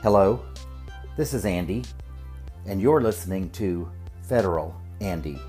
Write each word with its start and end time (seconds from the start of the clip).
Hello, 0.00 0.40
this 1.16 1.34
is 1.34 1.44
Andy, 1.44 1.84
and 2.66 2.80
you're 2.80 3.00
listening 3.00 3.50
to 3.50 3.90
Federal 4.22 4.72
Andy. 5.00 5.40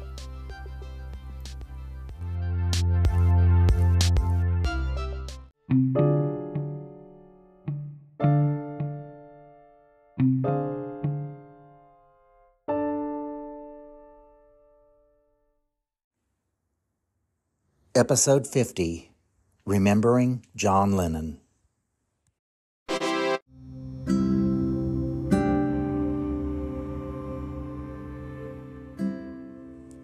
Episode 17.94 18.48
50 18.48 19.12
Remembering 19.68 20.44
John 20.56 20.94
Lennon. 20.94 21.40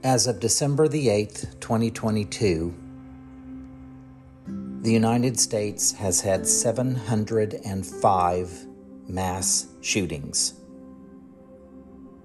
As 0.05 0.27
of 0.27 0.39
December 0.39 0.87
the 0.87 1.07
8th, 1.07 1.59
2022, 1.61 2.71
the 4.81 4.91
United 4.91 5.39
States 5.39 5.93
has 5.93 6.21
had 6.21 6.47
705 6.47 8.67
mass 9.07 9.65
shootings. 9.81 10.53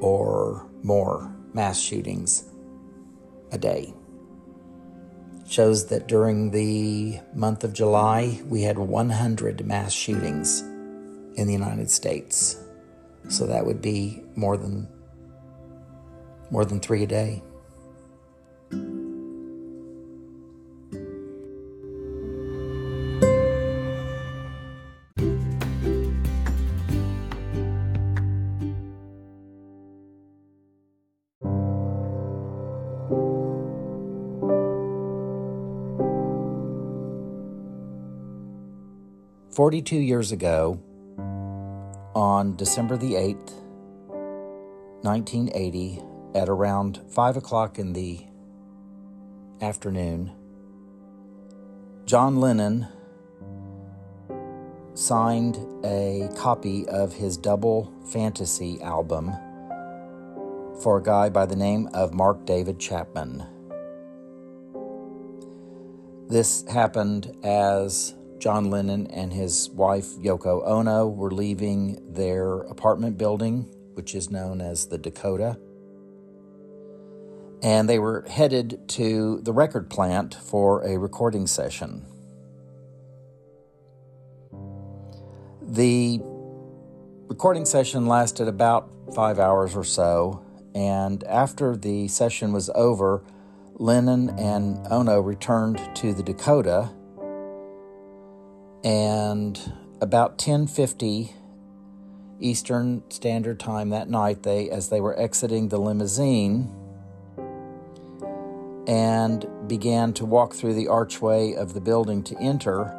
or 0.00 0.66
more 0.82 1.34
mass 1.54 1.78
shootings 1.80 2.44
a 3.52 3.58
day. 3.58 3.94
shows 5.48 5.86
that 5.86 6.08
during 6.08 6.50
the 6.50 7.20
month 7.32 7.62
of 7.62 7.72
July, 7.72 8.40
we 8.48 8.62
had 8.62 8.76
100 8.76 9.64
mass 9.64 9.92
shootings 9.92 10.60
in 11.36 11.46
the 11.46 11.52
United 11.52 11.88
States. 11.88 12.56
So 13.28 13.46
that 13.46 13.64
would 13.64 13.80
be 13.80 14.24
more 14.34 14.56
than 14.56 14.88
more 16.50 16.64
than 16.64 16.80
3 16.80 17.04
a 17.04 17.06
day. 17.06 17.42
42 39.56 39.96
years 39.96 40.32
ago, 40.32 40.78
on 42.14 42.56
December 42.56 42.98
the 42.98 43.14
8th, 43.14 43.52
1980, 45.00 46.02
at 46.34 46.50
around 46.50 47.00
5 47.08 47.38
o'clock 47.38 47.78
in 47.78 47.94
the 47.94 48.20
afternoon, 49.62 50.30
John 52.04 52.36
Lennon 52.36 52.86
signed 54.92 55.58
a 55.82 56.28
copy 56.36 56.86
of 56.88 57.14
his 57.14 57.38
double 57.38 57.90
fantasy 58.12 58.78
album 58.82 59.32
for 60.82 60.98
a 60.98 61.02
guy 61.02 61.30
by 61.30 61.46
the 61.46 61.56
name 61.56 61.88
of 61.94 62.12
Mark 62.12 62.44
David 62.44 62.78
Chapman. 62.78 63.42
This 66.28 66.62
happened 66.68 67.34
as 67.42 68.14
John 68.38 68.70
Lennon 68.70 69.06
and 69.08 69.32
his 69.32 69.70
wife 69.70 70.16
Yoko 70.16 70.66
Ono 70.66 71.08
were 71.08 71.30
leaving 71.30 72.12
their 72.12 72.58
apartment 72.62 73.18
building, 73.18 73.62
which 73.94 74.14
is 74.14 74.30
known 74.30 74.60
as 74.60 74.86
the 74.86 74.98
Dakota. 74.98 75.58
And 77.62 77.88
they 77.88 77.98
were 77.98 78.24
headed 78.28 78.88
to 78.90 79.40
the 79.42 79.52
record 79.52 79.88
plant 79.88 80.34
for 80.34 80.84
a 80.86 80.98
recording 80.98 81.46
session. 81.46 82.04
The 85.62 86.20
recording 87.28 87.64
session 87.64 88.06
lasted 88.06 88.46
about 88.46 88.88
five 89.14 89.38
hours 89.38 89.74
or 89.74 89.84
so, 89.84 90.44
and 90.74 91.24
after 91.24 91.76
the 91.76 92.08
session 92.08 92.52
was 92.52 92.70
over, 92.74 93.24
Lennon 93.74 94.30
and 94.38 94.86
Ono 94.90 95.20
returned 95.20 95.80
to 95.96 96.12
the 96.12 96.22
Dakota 96.22 96.90
and 98.84 99.72
about 100.00 100.38
10:50 100.38 101.32
Eastern 102.40 103.02
Standard 103.08 103.58
Time 103.58 103.90
that 103.90 104.10
night 104.10 104.42
they 104.42 104.68
as 104.70 104.88
they 104.88 105.00
were 105.00 105.18
exiting 105.18 105.68
the 105.68 105.78
limousine 105.78 106.70
and 108.86 109.46
began 109.66 110.12
to 110.12 110.24
walk 110.24 110.54
through 110.54 110.74
the 110.74 110.88
archway 110.88 111.54
of 111.54 111.74
the 111.74 111.80
building 111.80 112.22
to 112.22 112.38
enter 112.38 112.94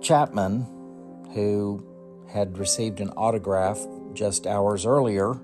Chapman 0.00 0.66
who 1.32 1.84
had 2.28 2.58
received 2.58 3.00
an 3.00 3.10
autograph 3.10 3.78
just 4.12 4.46
hours 4.46 4.84
earlier 4.84 5.40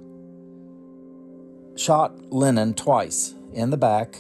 shot 1.77 2.13
Lennon 2.33 2.75
twice 2.75 3.35
in 3.53 3.71
the 3.71 3.77
back 3.77 4.19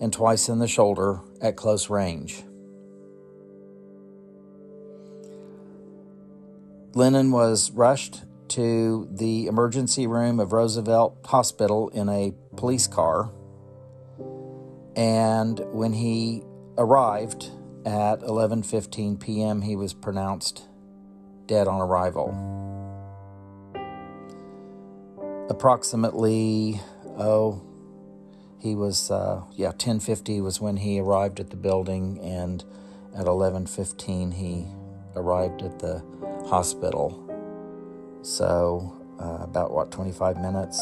and 0.00 0.12
twice 0.12 0.48
in 0.48 0.58
the 0.58 0.68
shoulder 0.68 1.20
at 1.40 1.56
close 1.56 1.90
range. 1.90 2.42
Lennon 6.94 7.30
was 7.30 7.70
rushed 7.72 8.22
to 8.48 9.06
the 9.10 9.46
emergency 9.46 10.06
room 10.06 10.40
of 10.40 10.52
Roosevelt 10.52 11.18
Hospital 11.26 11.88
in 11.90 12.08
a 12.08 12.32
police 12.56 12.86
car. 12.86 13.30
And 14.96 15.60
when 15.70 15.92
he 15.92 16.42
arrived 16.78 17.50
at 17.84 18.20
11:15 18.20 19.20
p.m., 19.20 19.62
he 19.62 19.76
was 19.76 19.92
pronounced 19.92 20.66
dead 21.46 21.68
on 21.68 21.80
arrival. 21.80 22.34
Approximately, 25.50 26.80
oh, 27.18 27.62
he 28.58 28.74
was 28.74 29.10
uh, 29.10 29.42
yeah 29.54 29.72
10:50 29.72 30.42
was 30.42 30.60
when 30.60 30.78
he 30.78 31.00
arrived 31.00 31.38
at 31.38 31.50
the 31.50 31.56
building, 31.56 32.18
and 32.20 32.64
at 33.14 33.26
11:15 33.26 34.32
he 34.34 34.66
arrived 35.14 35.62
at 35.62 35.78
the 35.78 36.02
hospital. 36.48 37.24
So 38.22 38.94
uh, 39.20 39.38
about 39.42 39.72
what, 39.72 39.90
25 39.90 40.38
minutes. 40.38 40.78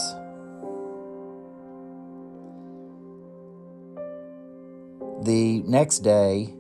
The 5.23 5.63
next 5.67 6.01
day, 6.01 6.55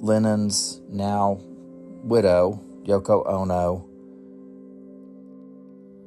Lennon's 0.00 0.80
now 0.88 1.40
widow, 2.02 2.60
Yoko 2.84 3.26
Ono, 3.26 3.86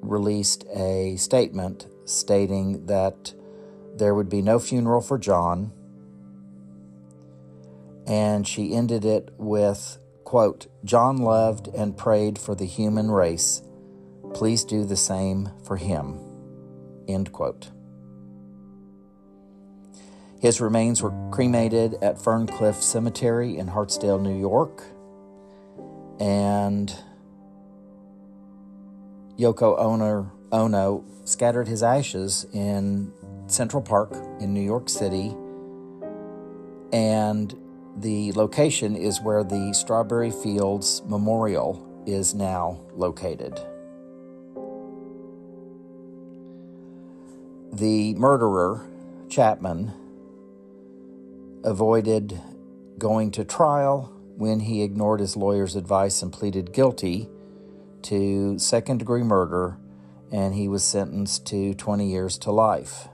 released 0.01 0.65
a 0.75 1.15
statement 1.15 1.88
stating 2.06 2.86
that 2.88 3.33
there 3.95 4.13
would 4.13 4.30
be 4.30 4.42
no 4.42 4.60
funeral 4.60 5.01
for 5.01 5.18
John. 5.18 5.71
And 8.06 8.45
she 8.48 8.74
ended 8.74 9.06
it 9.06 9.30
with, 9.38 9.98
quote, 10.34 10.66
John 10.84 11.20
loved 11.20 11.68
and 11.68 11.96
prayed 11.96 12.40
for 12.40 12.56
the 12.56 12.66
human 12.66 13.12
race. 13.12 13.62
Please 14.34 14.64
do 14.64 14.84
the 14.84 14.96
same 14.96 15.52
for 15.64 15.78
him. 15.78 16.20
End 17.08 17.32
quote. 17.32 17.70
His 20.42 20.60
remains 20.60 21.04
were 21.04 21.14
cremated 21.32 21.94
at 22.02 22.18
Ferncliff 22.18 22.82
Cemetery 22.82 23.60
in 23.60 23.68
Hartsdale, 23.68 24.20
New 24.20 24.36
York. 24.36 24.82
And 26.20 26.92
Yoko 29.38 29.78
Ono, 29.78 30.32
ono 30.52 31.06
scattered 31.26 31.68
his 31.68 31.84
ashes 31.84 32.48
in 32.52 33.14
Central 33.46 33.84
Park 33.84 34.16
in 34.40 34.52
New 34.52 34.66
York 34.66 34.90
City. 34.90 35.36
And 36.92 37.54
the 37.95 38.31
location 38.34 38.95
is 38.95 39.22
where 39.22 39.44
the 39.44 39.74
Strawberry 39.74 40.31
Fields 40.31 41.01
Memorial 41.06 42.04
is 42.06 42.34
now 42.34 42.80
located. 42.94 43.60
The 47.72 48.13
murderer, 48.16 48.86
Chapman, 49.30 49.94
avoided 51.63 52.40
going 52.98 53.31
to 53.31 53.44
trial 53.44 54.12
when 54.38 54.60
he 54.60 54.84
ignored 54.84 55.19
his 55.19 55.38
lawyer's 55.38 55.75
advice 55.75 56.22
and 56.22 56.31
pleaded 56.31 56.74
guilty 56.74 57.30
to 58.04 58.57
second 58.60 58.98
degree 58.98 59.24
murder, 59.24 59.78
and 60.31 60.54
he 60.54 60.68
was 60.68 60.84
sentenced 60.84 61.46
to 61.48 61.74
20 61.74 62.10
years 62.10 62.38
to 62.39 62.51
life. 62.51 63.07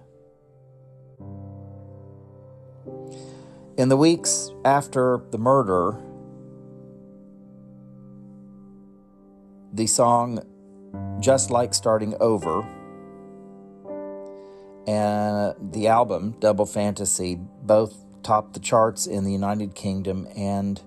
In 3.80 3.88
the 3.88 3.96
weeks 3.96 4.52
after 4.66 5.22
the 5.32 5.38
murder, 5.38 5.96
the 9.72 9.88
song 9.88 10.42
Just 11.22 11.50
Like 11.50 11.74
Starting 11.74 12.14
Over 12.20 12.68
and 14.86 15.56
the 15.72 15.88
album 15.88 16.36
Double 16.42 16.66
Fantasy 16.66 17.40
both 17.64 17.96
topped 18.22 18.54
the 18.54 18.60
charts 18.60 19.08
in 19.08 19.24
the 19.24 19.32
United 19.32 19.76
Kingdom 19.76 20.28
and 20.36 20.82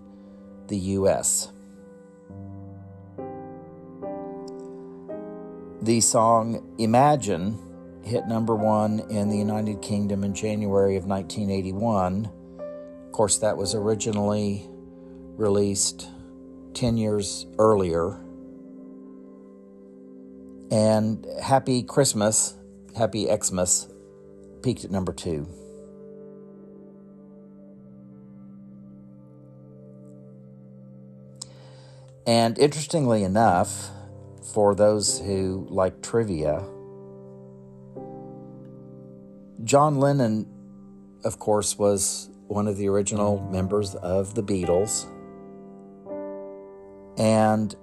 the 0.67 0.77
US. 0.77 1.51
The 5.81 6.03
song 6.03 6.75
Imagine 6.77 7.59
hit 8.05 8.27
number 8.27 8.55
one 8.55 9.01
in 9.09 9.31
the 9.31 9.39
United 9.39 9.81
Kingdom 9.81 10.25
in 10.25 10.35
January 10.35 10.97
of 10.97 11.07
1981. 11.07 12.42
Of 13.13 13.17
course, 13.17 13.37
that 13.41 13.59
was 13.59 13.75
originally 13.75 14.67
released 15.37 16.09
10 16.73 16.97
years 16.97 17.45
earlier. 17.59 18.19
And 20.71 21.27
Happy 21.43 21.83
Christmas, 21.83 22.55
Happy 22.97 23.27
Xmas, 23.27 23.87
peaked 24.63 24.87
at 24.87 24.91
number 24.91 25.13
two. 25.13 25.47
And 32.27 32.59
interestingly 32.59 33.25
enough, 33.25 33.91
for 34.55 34.75
those 34.75 35.19
who 35.21 35.67
like 35.69 36.01
trivia, 36.01 36.65
John 39.65 40.01
Lennon, 40.01 40.47
of 41.25 41.39
course, 41.39 41.79
was 41.79 42.31
one 42.49 42.69
of 42.69 42.77
the 42.77 42.89
original 42.89 43.41
members 43.51 43.95
of 43.97 44.35
the 44.35 44.43
Beatles. 44.43 45.07
And 47.19 47.75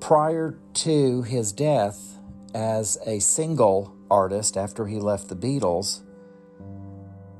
prior 0.00 0.58
to 0.74 1.22
his 1.22 1.52
death 1.52 2.18
as 2.54 2.98
a 3.06 3.18
single 3.20 3.96
artist 4.10 4.56
after 4.56 4.86
he 4.86 4.98
left 4.98 5.28
the 5.28 5.36
Beatles, 5.36 6.02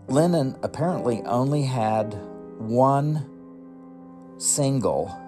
Lennon 0.09 0.57
apparently 0.63 1.23
only 1.23 1.63
had 1.63 2.15
one 2.59 3.31
single 4.39 5.21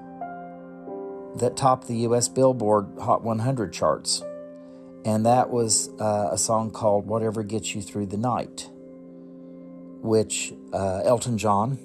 that 1.37 1.57
topped 1.57 1.87
the 1.87 1.97
US 1.99 2.29
Billboard 2.29 2.87
Hot 3.01 3.23
100 3.23 3.73
charts. 3.73 4.23
And 5.05 5.25
that 5.25 5.51
was 5.51 5.91
uh, 6.01 6.31
a 6.33 6.39
song 6.39 6.71
called 6.71 7.07
Whatever 7.07 7.43
Gets 7.43 7.75
You 7.75 7.83
Through 7.83 8.07
the 8.07 8.17
Night, 8.17 8.71
which 10.03 10.53
uh, 10.73 11.03
Elton 11.05 11.39
John 11.39 11.79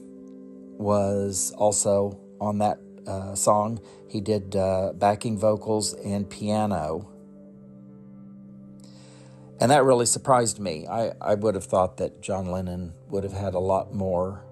was 0.77 1.53
also 1.57 2.19
on 2.39 2.57
that 2.59 2.79
uh, 3.07 3.35
song. 3.35 3.79
He 4.07 4.21
did 4.21 4.55
uh, 4.55 4.93
backing 4.93 5.37
vocals 5.37 5.93
and 5.93 6.29
piano. 6.29 7.07
And 9.59 9.69
that 9.69 9.83
really 9.83 10.07
surprised 10.07 10.59
me. 10.59 10.87
I, 10.87 11.11
I 11.21 11.35
would 11.35 11.53
have 11.55 11.65
thought 11.65 11.97
that 11.97 12.21
John 12.21 12.51
Lennon 12.51 12.93
would 13.09 13.23
have 13.23 13.33
had 13.33 13.53
a 13.53 13.59
lot 13.59 13.93
more 13.93 14.43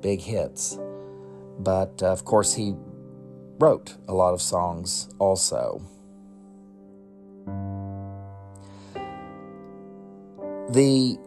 big 0.00 0.20
hits. 0.20 0.78
But 1.58 2.02
uh, 2.02 2.12
of 2.12 2.24
course, 2.24 2.54
he 2.54 2.74
wrote 3.58 3.96
a 4.08 4.14
lot 4.14 4.32
of 4.32 4.40
songs 4.40 5.08
also. 5.18 5.82
The 10.70 11.18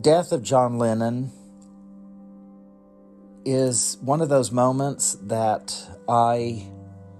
death 0.00 0.32
of 0.32 0.42
John 0.42 0.78
Lennon 0.78 1.32
is 3.44 3.96
one 4.00 4.20
of 4.20 4.28
those 4.28 4.50
moments 4.50 5.14
that 5.22 5.74
I 6.08 6.66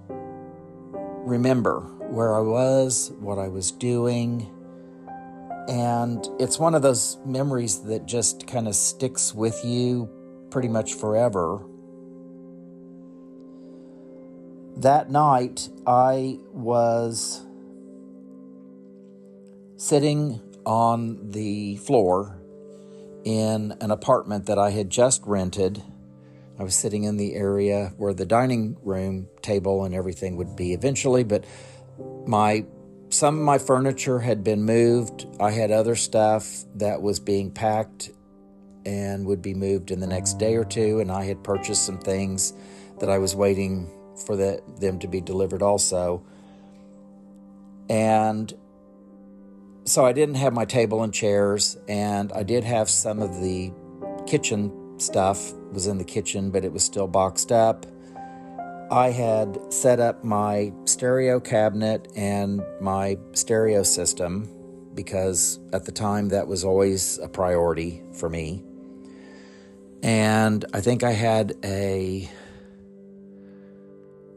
remember 0.09 1.79
where 2.09 2.35
I 2.35 2.41
was, 2.41 3.11
what 3.19 3.39
I 3.39 3.47
was 3.47 3.71
doing, 3.71 4.49
and 5.67 6.27
it's 6.39 6.59
one 6.59 6.75
of 6.75 6.81
those 6.81 7.17
memories 7.25 7.81
that 7.83 8.05
just 8.05 8.45
kind 8.45 8.67
of 8.67 8.75
sticks 8.75 9.33
with 9.33 9.59
you 9.65 10.09
pretty 10.51 10.67
much 10.67 10.93
forever. 10.93 11.65
That 14.77 15.09
night, 15.09 15.69
I 15.87 16.39
was 16.53 17.43
sitting 19.77 20.41
on 20.65 21.31
the 21.31 21.77
floor 21.77 22.36
in 23.27 23.75
an 23.81 23.91
apartment 23.91 24.45
that 24.45 24.57
I 24.57 24.69
had 24.69 24.89
just 24.89 25.21
rented. 25.25 25.83
I 26.57 26.63
was 26.63 26.75
sitting 26.75 27.03
in 27.03 27.17
the 27.17 27.35
area 27.35 27.91
where 27.97 28.13
the 28.13 28.25
dining 28.25 28.77
room 28.83 29.27
table 29.41 29.83
and 29.83 29.93
everything 29.93 30.37
would 30.37 30.55
be 30.55 30.71
eventually, 30.71 31.25
but 31.25 31.43
my 32.25 32.65
some 33.09 33.37
of 33.37 33.43
my 33.43 33.57
furniture 33.57 34.19
had 34.19 34.45
been 34.45 34.63
moved. 34.63 35.27
I 35.41 35.51
had 35.51 35.71
other 35.71 35.93
stuff 35.93 36.63
that 36.75 37.01
was 37.01 37.19
being 37.19 37.51
packed 37.51 38.11
and 38.85 39.25
would 39.25 39.41
be 39.41 39.53
moved 39.53 39.91
in 39.91 39.99
the 39.99 40.07
next 40.07 40.39
day 40.39 40.55
or 40.55 40.63
two, 40.63 41.01
and 41.01 41.11
I 41.11 41.25
had 41.25 41.43
purchased 41.43 41.85
some 41.85 41.99
things 41.99 42.53
that 43.01 43.09
I 43.09 43.17
was 43.17 43.35
waiting 43.35 43.91
for 44.25 44.37
the, 44.37 44.61
them 44.79 44.99
to 44.99 45.07
be 45.09 45.19
delivered 45.19 45.61
also. 45.61 46.23
And 47.89 48.53
so 49.87 50.05
I 50.05 50.11
didn't 50.11 50.35
have 50.35 50.53
my 50.53 50.65
table 50.65 51.01
and 51.01 51.13
chairs, 51.13 51.77
and 51.87 52.31
I 52.33 52.43
did 52.43 52.65
have 52.65 52.89
some 52.89 53.21
of 53.21 53.39
the 53.41 53.71
kitchen 54.27 54.99
stuff 54.99 55.53
was 55.71 55.87
in 55.87 55.97
the 55.97 56.03
kitchen, 56.03 56.51
but 56.51 56.65
it 56.65 56.73
was 56.73 56.83
still 56.83 57.07
boxed 57.07 57.51
up. 57.51 57.85
I 58.91 59.11
had 59.11 59.71
set 59.71 59.99
up 59.99 60.23
my 60.23 60.73
stereo 60.85 61.39
cabinet 61.39 62.09
and 62.15 62.61
my 62.81 63.17
stereo 63.33 63.83
system 63.83 64.53
because 64.93 65.59
at 65.71 65.85
the 65.85 65.91
time 65.91 66.29
that 66.29 66.47
was 66.47 66.63
always 66.63 67.17
a 67.19 67.29
priority 67.29 68.03
for 68.13 68.29
me. 68.29 68.63
And 70.03 70.65
I 70.73 70.81
think 70.81 71.03
I 71.03 71.11
had 71.11 71.53
a 71.63 72.29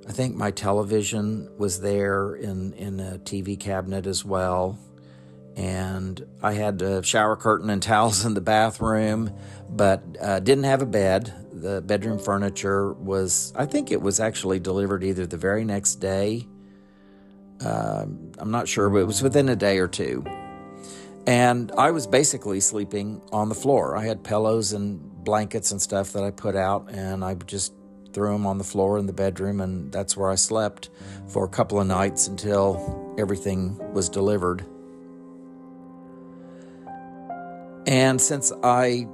I 0.09 0.13
think 0.13 0.35
my 0.35 0.51
television 0.51 1.49
was 1.57 1.81
there 1.81 2.35
in, 2.35 2.73
in 2.73 2.99
a 2.99 3.19
TV 3.19 3.59
cabinet 3.59 4.07
as 4.07 4.25
well. 4.25 4.77
And 5.57 6.25
I 6.43 6.55
had 6.55 6.83
a 6.83 7.03
shower 7.03 7.37
curtain 7.37 7.71
and 7.71 7.83
towels 7.93 8.25
in 8.25 8.35
the 8.35 8.41
bathroom, 8.41 9.35
but 9.69 10.03
uh, 10.21 10.41
didn't 10.41 10.65
have 10.65 10.83
a 10.83 10.87
bed. 10.87 11.35
The 11.53 11.83
bedroom 11.83 12.19
furniture 12.19 12.93
was, 12.95 13.53
I 13.57 13.67
think 13.67 13.91
it 13.93 14.01
was 14.03 14.21
actually 14.21 14.61
delivered 14.61 15.05
either 15.05 15.27
the 15.27 15.37
very 15.39 15.65
next 15.65 15.97
day 15.97 16.47
Uh, 17.65 18.07
I'm 18.39 18.51
not 18.51 18.69
sure, 18.69 18.91
but 18.91 18.99
it 18.99 19.07
was 19.07 19.23
within 19.23 19.49
a 19.49 19.57
day 19.57 19.79
or 19.79 19.89
two. 19.89 20.25
And 21.27 21.73
I 21.79 21.91
was 21.93 22.07
basically 22.07 22.61
sleeping 22.61 23.23
on 23.33 23.49
the 23.51 23.55
floor. 23.55 23.97
I 23.97 24.07
had 24.07 24.25
pillows 24.25 24.73
and 24.73 25.01
blankets 25.25 25.71
and 25.73 25.81
stuff 25.83 26.13
that 26.15 26.25
I 26.25 26.31
put 26.31 26.57
out, 26.57 26.91
and 26.91 27.25
I 27.25 27.35
just 27.35 27.75
threw 28.13 28.33
them 28.33 28.47
on 28.47 28.59
the 28.59 28.65
floor 28.65 28.99
in 28.99 29.07
the 29.07 29.13
bedroom, 29.13 29.61
and 29.61 29.93
that's 29.93 30.17
where 30.17 30.31
I 30.31 30.37
slept 30.37 30.91
for 31.29 31.45
a 31.45 31.49
couple 31.49 31.81
of 31.81 31.87
nights 31.87 32.29
until 32.29 33.15
everything 33.19 33.79
was 33.93 34.09
delivered. 34.09 34.65
And 37.91 38.21
since 38.21 38.53
I 38.63 39.09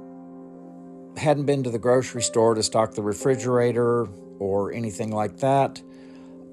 hadn't 1.17 1.45
been 1.47 1.63
to 1.63 1.71
the 1.71 1.79
grocery 1.79 2.21
store 2.21 2.53
to 2.53 2.61
stock 2.61 2.93
the 2.93 3.01
refrigerator 3.01 4.07
or 4.37 4.71
anything 4.71 5.11
like 5.11 5.37
that, 5.37 5.81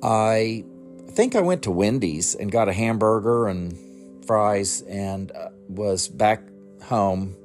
I 0.03 0.65
think 1.11 1.37
I 1.37 1.43
went 1.43 1.65
to 1.65 1.71
Wendy's 1.71 2.35
and 2.35 2.51
got 2.51 2.67
a 2.67 2.73
hamburger 2.73 3.47
and 3.47 3.77
fries 4.25 4.81
and 4.89 5.33
uh, 5.33 5.51
was 5.69 6.09
back 6.09 6.41
home 6.85 7.37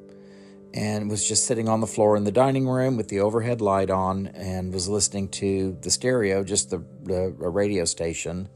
and 0.73 1.09
was 1.09 1.27
just 1.27 1.45
sitting 1.45 1.67
on 1.67 1.81
the 1.81 1.87
floor 1.87 2.15
in 2.15 2.23
the 2.23 2.31
dining 2.31 2.65
room 2.65 2.95
with 2.95 3.09
the 3.09 3.19
overhead 3.19 3.59
light 3.59 3.89
on 3.89 4.27
and 4.27 4.73
was 4.73 4.87
listening 4.87 5.27
to 5.27 5.77
the 5.81 5.91
stereo, 5.91 6.41
just 6.41 6.69
the, 6.69 6.81
the 7.03 7.31
radio 7.37 7.83
station. 7.83 8.47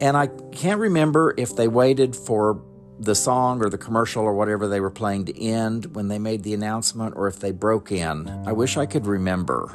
And 0.00 0.16
I 0.16 0.28
can't 0.52 0.78
remember 0.78 1.34
if 1.36 1.56
they 1.56 1.66
waited 1.66 2.14
for 2.14 2.62
the 3.00 3.14
song 3.14 3.62
or 3.64 3.70
the 3.70 3.78
commercial 3.78 4.22
or 4.22 4.34
whatever 4.34 4.68
they 4.68 4.78
were 4.78 4.90
playing 4.90 5.24
to 5.24 5.42
end 5.42 5.96
when 5.96 6.08
they 6.08 6.18
made 6.18 6.42
the 6.42 6.52
announcement 6.52 7.16
or 7.16 7.26
if 7.28 7.40
they 7.40 7.50
broke 7.50 7.90
in. 7.90 8.28
I 8.46 8.52
wish 8.52 8.76
I 8.76 8.84
could 8.84 9.06
remember, 9.06 9.72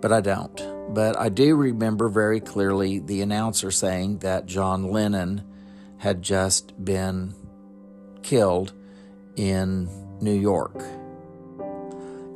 but 0.00 0.12
I 0.12 0.20
don't. 0.20 0.94
But 0.94 1.18
I 1.18 1.30
do 1.30 1.56
remember 1.56 2.08
very 2.08 2.38
clearly 2.38 3.00
the 3.00 3.22
announcer 3.22 3.72
saying 3.72 4.18
that 4.18 4.46
John 4.46 4.90
Lennon 4.90 5.44
had 5.98 6.22
just 6.22 6.82
been 6.82 7.34
killed 8.22 8.72
in 9.34 9.88
New 10.20 10.38
York. 10.38 10.80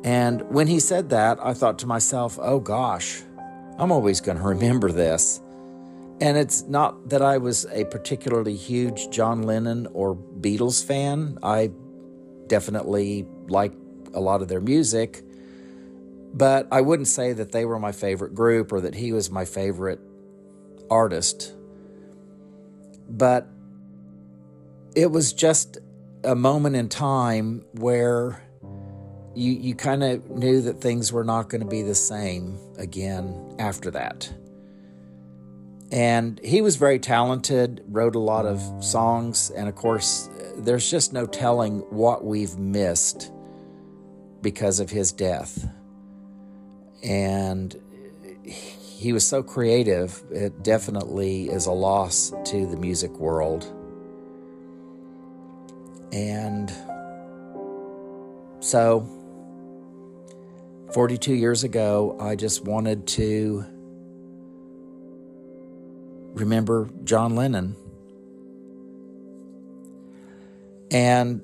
And 0.03 0.41
when 0.49 0.67
he 0.67 0.81
said 0.81 1.11
that, 1.11 1.39
I 1.41 1.53
thought 1.53 1.79
to 1.79 1.87
myself, 1.87 2.37
oh 2.41 2.59
gosh, 2.59 3.21
I'm 3.79 3.91
always 3.91 4.19
going 4.19 4.37
to 4.37 4.43
remember 4.43 4.91
this. 4.91 5.39
And 6.23 6.37
it's 6.37 6.61
not 6.61 7.09
that 7.09 7.21
I 7.21 7.37
was 7.37 7.65
a 7.65 7.83
particularly 7.83 8.55
huge 8.55 9.09
John 9.09 9.43
Lennon 9.43 9.87
or 9.91 10.15
Beatles 10.15 10.81
fan. 10.81 11.37
I 11.43 11.69
definitely 12.47 13.27
like 13.49 13.73
a 14.13 14.21
lot 14.21 14.41
of 14.41 14.47
their 14.47 14.61
music, 14.61 15.21
but 16.33 16.65
I 16.71 16.79
wouldn't 16.79 17.09
say 17.09 17.33
that 17.33 17.51
they 17.51 17.65
were 17.65 17.77
my 17.77 17.91
favorite 17.91 18.33
group 18.33 18.71
or 18.71 18.79
that 18.79 18.95
he 18.95 19.11
was 19.11 19.29
my 19.31 19.43
favorite 19.43 19.99
artist. 20.89 21.53
But 23.09 23.49
it 24.95 25.11
was 25.11 25.33
just 25.33 25.77
a 26.23 26.35
moment 26.35 26.77
in 26.77 26.87
time 26.87 27.65
where 27.73 28.41
you 29.35 29.51
you 29.51 29.75
kind 29.75 30.01
of 30.05 30.29
knew 30.29 30.61
that 30.61 30.79
things 30.79 31.11
were 31.11 31.25
not 31.25 31.49
going 31.49 31.59
to 31.59 31.67
be 31.67 31.81
the 31.81 31.95
same 31.95 32.57
again 32.77 33.57
after 33.59 33.91
that. 33.91 34.31
And 35.93 36.39
he 36.43 36.61
was 36.63 36.75
very 36.77 36.97
talented, 36.97 37.83
wrote 37.87 38.15
a 38.15 38.19
lot 38.19 38.47
of 38.47 38.83
songs, 38.83 39.51
and 39.51 39.69
of 39.69 39.75
course, 39.75 40.27
there's 40.57 40.89
just 40.89 41.13
no 41.13 41.27
telling 41.27 41.81
what 41.91 42.25
we've 42.25 42.57
missed 42.57 43.31
because 44.41 44.79
of 44.79 44.89
his 44.89 45.11
death. 45.11 45.69
And 47.03 47.79
he 48.43 49.13
was 49.13 49.27
so 49.27 49.43
creative, 49.43 50.23
it 50.31 50.63
definitely 50.63 51.51
is 51.51 51.67
a 51.67 51.71
loss 51.71 52.33
to 52.45 52.65
the 52.65 52.75
music 52.75 53.11
world. 53.11 53.71
And 56.11 56.73
so, 58.61 59.07
42 60.91 61.35
years 61.35 61.63
ago, 61.63 62.17
I 62.19 62.35
just 62.35 62.65
wanted 62.65 63.05
to 63.09 63.65
remember 66.33 66.89
John 67.03 67.35
Lennon. 67.35 67.75
And 70.91 71.41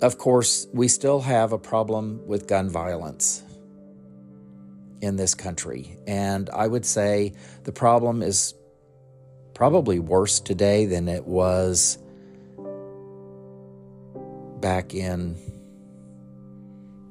of 0.00 0.18
course, 0.18 0.66
we 0.72 0.88
still 0.88 1.20
have 1.20 1.52
a 1.52 1.58
problem 1.58 2.26
with 2.26 2.48
gun 2.48 2.68
violence 2.68 3.42
in 5.00 5.16
this 5.16 5.34
country. 5.34 5.96
And 6.06 6.50
I 6.50 6.66
would 6.66 6.84
say 6.84 7.34
the 7.64 7.72
problem 7.72 8.22
is 8.22 8.54
probably 9.54 9.98
worse 9.98 10.40
today 10.40 10.86
than 10.86 11.08
it 11.08 11.26
was 11.26 11.98
back 14.60 14.94
in, 14.94 15.36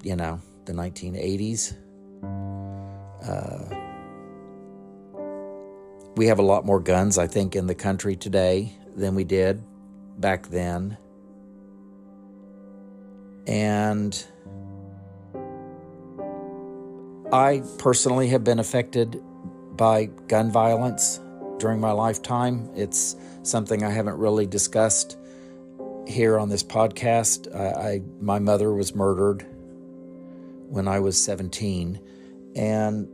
you 0.03 0.15
know, 0.15 0.41
the 0.65 0.73
1980s. 0.73 1.75
Uh, 3.23 3.80
we 6.15 6.27
have 6.27 6.39
a 6.39 6.43
lot 6.43 6.65
more 6.65 6.79
guns, 6.79 7.17
I 7.17 7.27
think, 7.27 7.55
in 7.55 7.67
the 7.67 7.75
country 7.75 8.15
today 8.15 8.77
than 8.95 9.15
we 9.15 9.23
did 9.23 9.63
back 10.19 10.47
then. 10.47 10.97
And 13.47 14.23
I 17.31 17.63
personally 17.77 18.27
have 18.27 18.43
been 18.43 18.59
affected 18.59 19.21
by 19.77 20.05
gun 20.27 20.51
violence 20.51 21.19
during 21.57 21.79
my 21.79 21.91
lifetime. 21.91 22.69
It's 22.75 23.15
something 23.43 23.83
I 23.83 23.89
haven't 23.89 24.17
really 24.17 24.45
discussed 24.45 25.17
here 26.07 26.37
on 26.37 26.49
this 26.49 26.63
podcast. 26.63 27.55
I, 27.55 27.93
I 27.93 28.01
my 28.19 28.39
mother 28.39 28.73
was 28.73 28.93
murdered 28.93 29.45
when 30.67 30.87
I 30.87 30.99
was 30.99 31.21
17, 31.21 31.99
and 32.55 33.07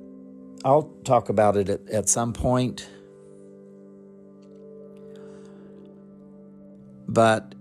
I'll 0.65 0.91
talk 1.03 1.29
about 1.29 1.57
it 1.57 1.69
at, 1.69 1.89
at 1.89 2.09
some 2.09 2.33
point. 2.33 2.87
But 7.07 7.55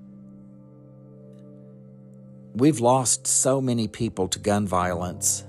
we've 2.54 2.80
lost 2.80 3.26
so 3.26 3.60
many 3.60 3.86
people 3.86 4.28
to 4.28 4.38
gun 4.38 4.66
violence. 4.66 5.44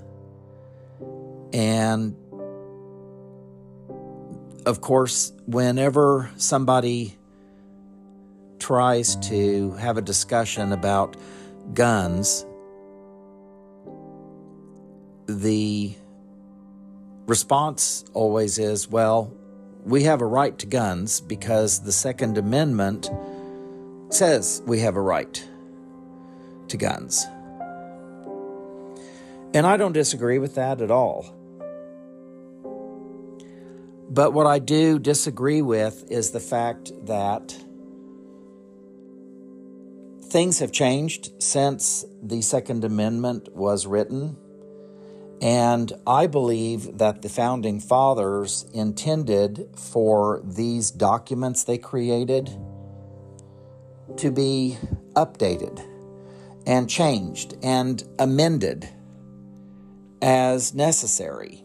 And 1.52 2.14
of 4.66 4.80
course, 4.82 5.32
whenever 5.46 6.30
somebody 6.36 7.16
tries 8.58 9.16
to 9.16 9.72
have 9.72 9.96
a 9.96 10.02
discussion 10.02 10.72
about 10.72 11.16
guns, 11.72 12.44
the 15.26 15.94
response 17.28 18.04
always 18.14 18.58
is, 18.58 18.88
well, 18.88 19.32
we 19.84 20.02
have 20.04 20.20
a 20.20 20.26
right 20.26 20.58
to 20.58 20.66
guns 20.66 21.20
because 21.20 21.82
the 21.82 21.92
Second 21.92 22.38
Amendment 22.38 23.10
says 24.10 24.62
we 24.66 24.80
have 24.80 24.96
a 24.96 25.00
right 25.00 25.46
to 26.68 26.76
guns. 26.76 27.26
And 29.54 29.66
I 29.66 29.76
don't 29.76 29.92
disagree 29.92 30.38
with 30.38 30.54
that 30.56 30.80
at 30.80 30.90
all. 30.90 31.34
But 34.10 34.32
what 34.32 34.46
I 34.46 34.58
do 34.58 34.98
disagree 34.98 35.60
with 35.60 36.10
is 36.10 36.30
the 36.30 36.40
fact 36.40 36.92
that 37.04 37.54
things 40.30 40.58
have 40.60 40.72
changed 40.72 41.42
since 41.42 42.04
the 42.22 42.40
Second 42.40 42.84
Amendment 42.84 43.54
was 43.54 43.86
written. 43.86 44.36
And 45.40 45.92
I 46.06 46.26
believe 46.26 46.98
that 46.98 47.22
the 47.22 47.28
founding 47.28 47.78
fathers 47.78 48.66
intended 48.74 49.68
for 49.76 50.42
these 50.44 50.90
documents 50.90 51.62
they 51.62 51.78
created 51.78 52.50
to 54.16 54.30
be 54.32 54.78
updated 55.14 55.84
and 56.66 56.90
changed 56.90 57.54
and 57.62 58.02
amended 58.18 58.88
as 60.20 60.74
necessary. 60.74 61.64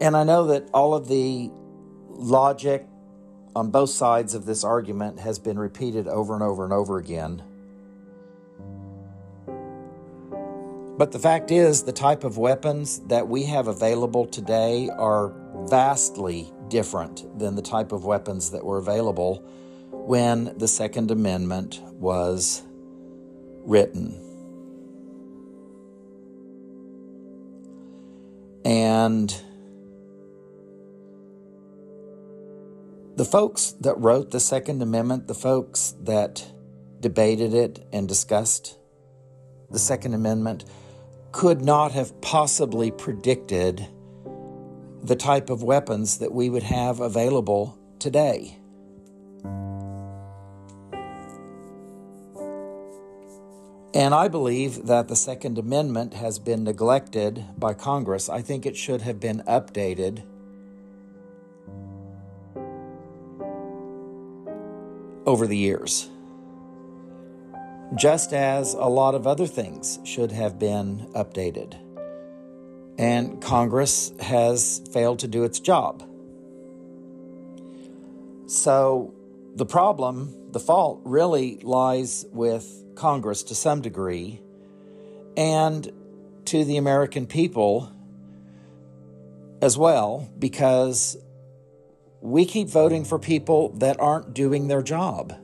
And 0.00 0.16
I 0.16 0.22
know 0.22 0.46
that 0.46 0.68
all 0.72 0.94
of 0.94 1.08
the 1.08 1.50
logic 2.08 2.86
on 3.56 3.70
both 3.70 3.90
sides 3.90 4.34
of 4.34 4.46
this 4.46 4.62
argument 4.62 5.18
has 5.18 5.40
been 5.40 5.58
repeated 5.58 6.06
over 6.06 6.34
and 6.34 6.42
over 6.42 6.62
and 6.62 6.72
over 6.72 6.98
again. 6.98 7.42
But 10.98 11.12
the 11.12 11.18
fact 11.20 11.52
is, 11.52 11.84
the 11.84 11.92
type 11.92 12.24
of 12.24 12.38
weapons 12.38 12.98
that 13.06 13.28
we 13.28 13.44
have 13.44 13.68
available 13.68 14.26
today 14.26 14.90
are 14.98 15.32
vastly 15.68 16.52
different 16.66 17.38
than 17.38 17.54
the 17.54 17.62
type 17.62 17.92
of 17.92 18.04
weapons 18.04 18.50
that 18.50 18.64
were 18.64 18.78
available 18.78 19.44
when 19.92 20.58
the 20.58 20.66
Second 20.66 21.12
Amendment 21.12 21.80
was 21.92 22.64
written. 23.64 24.24
And 28.64 29.30
the 33.14 33.24
folks 33.24 33.70
that 33.80 33.94
wrote 33.98 34.32
the 34.32 34.40
Second 34.40 34.82
Amendment, 34.82 35.28
the 35.28 35.34
folks 35.34 35.94
that 36.02 36.44
debated 36.98 37.54
it 37.54 37.86
and 37.92 38.08
discussed 38.08 38.78
the 39.70 39.78
Second 39.78 40.14
Amendment, 40.14 40.64
could 41.38 41.62
not 41.64 41.92
have 41.92 42.20
possibly 42.20 42.90
predicted 42.90 43.86
the 45.04 45.14
type 45.14 45.50
of 45.50 45.62
weapons 45.62 46.18
that 46.18 46.32
we 46.32 46.50
would 46.50 46.64
have 46.64 46.98
available 46.98 47.78
today. 48.00 48.58
And 53.94 54.12
I 54.12 54.26
believe 54.26 54.86
that 54.86 55.06
the 55.06 55.14
Second 55.14 55.58
Amendment 55.58 56.14
has 56.14 56.40
been 56.40 56.64
neglected 56.64 57.44
by 57.56 57.72
Congress. 57.72 58.28
I 58.28 58.42
think 58.42 58.66
it 58.66 58.76
should 58.76 59.02
have 59.02 59.20
been 59.20 59.44
updated. 59.46 60.24
Over 65.24 65.46
the 65.46 65.56
years, 65.56 66.10
just 67.94 68.32
as 68.32 68.74
a 68.74 68.86
lot 68.86 69.14
of 69.14 69.26
other 69.26 69.46
things 69.46 69.98
should 70.04 70.32
have 70.32 70.58
been 70.58 71.08
updated. 71.14 71.74
And 72.98 73.40
Congress 73.40 74.12
has 74.20 74.82
failed 74.92 75.20
to 75.20 75.28
do 75.28 75.44
its 75.44 75.60
job. 75.60 76.02
So 78.46 79.14
the 79.54 79.66
problem, 79.66 80.52
the 80.52 80.60
fault, 80.60 81.00
really 81.04 81.58
lies 81.62 82.26
with 82.32 82.84
Congress 82.94 83.42
to 83.44 83.54
some 83.54 83.80
degree 83.80 84.40
and 85.36 85.92
to 86.46 86.64
the 86.64 86.76
American 86.76 87.26
people 87.26 87.92
as 89.60 89.76
well, 89.76 90.30
because 90.38 91.16
we 92.20 92.44
keep 92.44 92.68
voting 92.68 93.04
for 93.04 93.18
people 93.18 93.70
that 93.78 94.00
aren't 94.00 94.34
doing 94.34 94.68
their 94.68 94.82
job. 94.82 95.34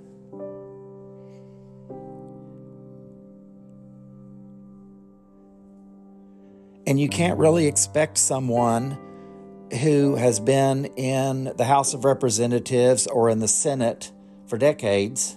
And 6.87 7.01
you 7.01 7.09
can't 7.09 7.39
really 7.39 7.67
expect 7.67 8.19
someone 8.19 8.99
who 9.81 10.17
has 10.17 10.39
been 10.39 10.87
in 10.97 11.53
the 11.57 11.65
House 11.65 11.95
of 11.95 12.05
Representatives 12.05 13.07
or 13.07 13.31
in 13.31 13.39
the 13.39 13.49
Senate 13.49 14.13
for 14.47 14.59
decades 14.59 15.37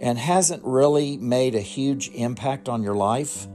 and 0.00 0.18
hasn't 0.18 0.62
really 0.64 1.16
made 1.16 1.54
a 1.54 1.60
huge 1.60 2.08
impact 2.10 2.68
on 2.68 2.82
your 2.82 2.94
life, 2.94 3.46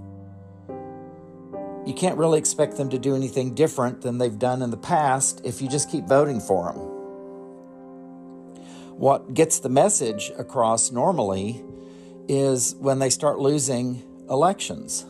you 1.86 1.94
can't 1.94 2.18
really 2.18 2.40
expect 2.40 2.78
them 2.78 2.90
to 2.90 2.98
do 2.98 3.16
anything 3.16 3.54
different 3.56 4.02
than 4.02 4.18
they've 4.18 4.40
done 4.40 4.62
in 4.62 4.70
the 4.70 4.78
past 4.78 5.42
if 5.44 5.62
you 5.62 5.68
just 5.68 5.90
keep 5.90 6.06
voting 6.06 6.40
for 6.40 6.72
them. 6.72 6.80
What 8.98 9.34
gets 9.34 9.60
the 9.60 9.70
message 9.70 10.32
across 10.38 10.92
normally 10.92 11.64
is 12.28 12.76
when 12.76 13.00
they 13.00 13.10
start 13.10 13.40
losing 13.40 14.04
elections. 14.30 15.06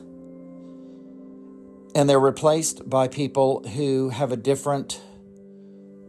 And 1.95 2.09
they're 2.09 2.19
replaced 2.19 2.89
by 2.89 3.07
people 3.07 3.67
who 3.67 4.09
have 4.09 4.31
a 4.31 4.37
different 4.37 5.01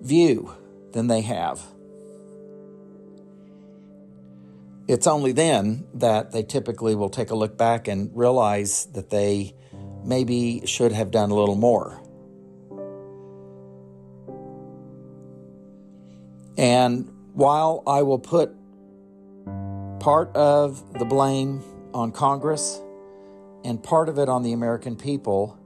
view 0.01 0.53
than 0.93 1.09
they 1.09 1.21
have. 1.23 1.63
It's 4.87 5.07
only 5.07 5.33
then 5.33 5.87
that 5.95 6.33
they 6.33 6.43
typically 6.43 6.95
will 6.95 7.09
take 7.09 7.31
a 7.31 7.35
look 7.35 7.57
back 7.57 7.89
and 7.89 8.11
realize 8.15 8.87
that 8.93 9.11
they 9.11 9.55
maybe 10.05 10.63
should 10.67 10.93
have 10.93 11.11
done 11.11 11.31
a 11.31 11.35
little 11.35 11.57
more. 11.57 12.01
And 16.57 17.11
while 17.33 17.83
I 17.87 18.03
will 18.03 18.19
put 18.19 18.55
part 20.01 20.35
of 20.37 20.99
the 20.99 21.05
blame 21.05 21.63
on 21.95 22.13
Congress 22.13 22.81
and 23.65 23.83
part 23.83 24.09
of 24.09 24.19
it 24.19 24.29
on 24.29 24.43
the 24.43 24.53
American 24.53 24.97
people, 24.97 25.59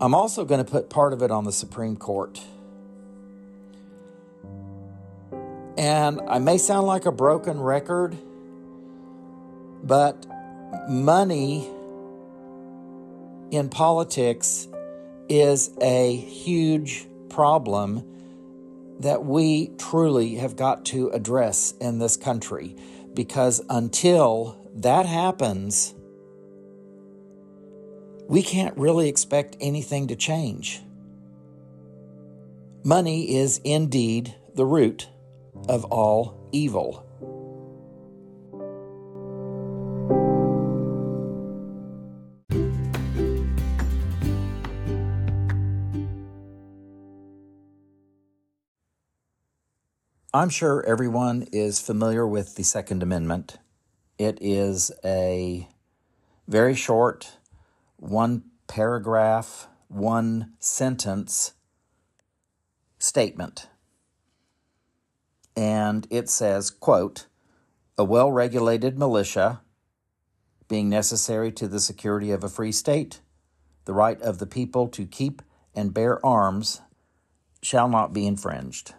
I'm 0.00 0.14
also 0.14 0.44
going 0.44 0.64
to 0.64 0.70
put 0.70 0.88
part 0.88 1.12
of 1.12 1.22
it 1.22 1.30
on 1.32 1.44
the 1.44 1.52
Supreme 1.52 1.96
Court. 1.96 2.40
And 5.76 6.20
I 6.28 6.38
may 6.38 6.58
sound 6.58 6.86
like 6.86 7.06
a 7.06 7.12
broken 7.12 7.60
record, 7.60 8.16
but 9.82 10.26
money 10.88 11.68
in 13.50 13.68
politics 13.70 14.68
is 15.28 15.70
a 15.80 16.14
huge 16.16 17.06
problem 17.28 18.04
that 19.00 19.24
we 19.24 19.68
truly 19.78 20.36
have 20.36 20.56
got 20.56 20.84
to 20.86 21.08
address 21.10 21.74
in 21.80 21.98
this 21.98 22.16
country 22.16 22.76
because 23.14 23.60
until 23.68 24.56
that 24.74 25.06
happens, 25.06 25.94
we 28.28 28.42
can't 28.42 28.76
really 28.76 29.08
expect 29.08 29.56
anything 29.58 30.06
to 30.06 30.14
change. 30.14 30.82
Money 32.84 33.34
is 33.34 33.58
indeed 33.64 34.34
the 34.54 34.66
root 34.66 35.08
of 35.68 35.84
all 35.86 36.48
evil. 36.52 37.04
I'm 50.34 50.50
sure 50.50 50.84
everyone 50.86 51.48
is 51.50 51.80
familiar 51.80 52.26
with 52.26 52.56
the 52.56 52.62
Second 52.62 53.02
Amendment. 53.02 53.56
It 54.18 54.38
is 54.42 54.92
a 55.02 55.66
very 56.46 56.74
short, 56.74 57.37
one 57.98 58.44
paragraph, 58.66 59.68
one 59.88 60.54
sentence 60.58 61.52
statement 62.98 63.68
and 65.58 66.06
it 66.08 66.28
says, 66.28 66.70
quote, 66.70 67.26
a 67.98 68.04
well-regulated 68.04 68.96
militia 68.96 69.60
being 70.68 70.88
necessary 70.88 71.50
to 71.50 71.66
the 71.66 71.80
security 71.80 72.30
of 72.30 72.44
a 72.44 72.48
free 72.48 72.70
state, 72.70 73.20
the 73.84 73.92
right 73.92 74.22
of 74.22 74.38
the 74.38 74.46
people 74.46 74.86
to 74.86 75.04
keep 75.04 75.42
and 75.74 75.92
bear 75.92 76.24
arms 76.24 76.80
shall 77.60 77.88
not 77.88 78.12
be 78.12 78.24
infringed. 78.24 78.94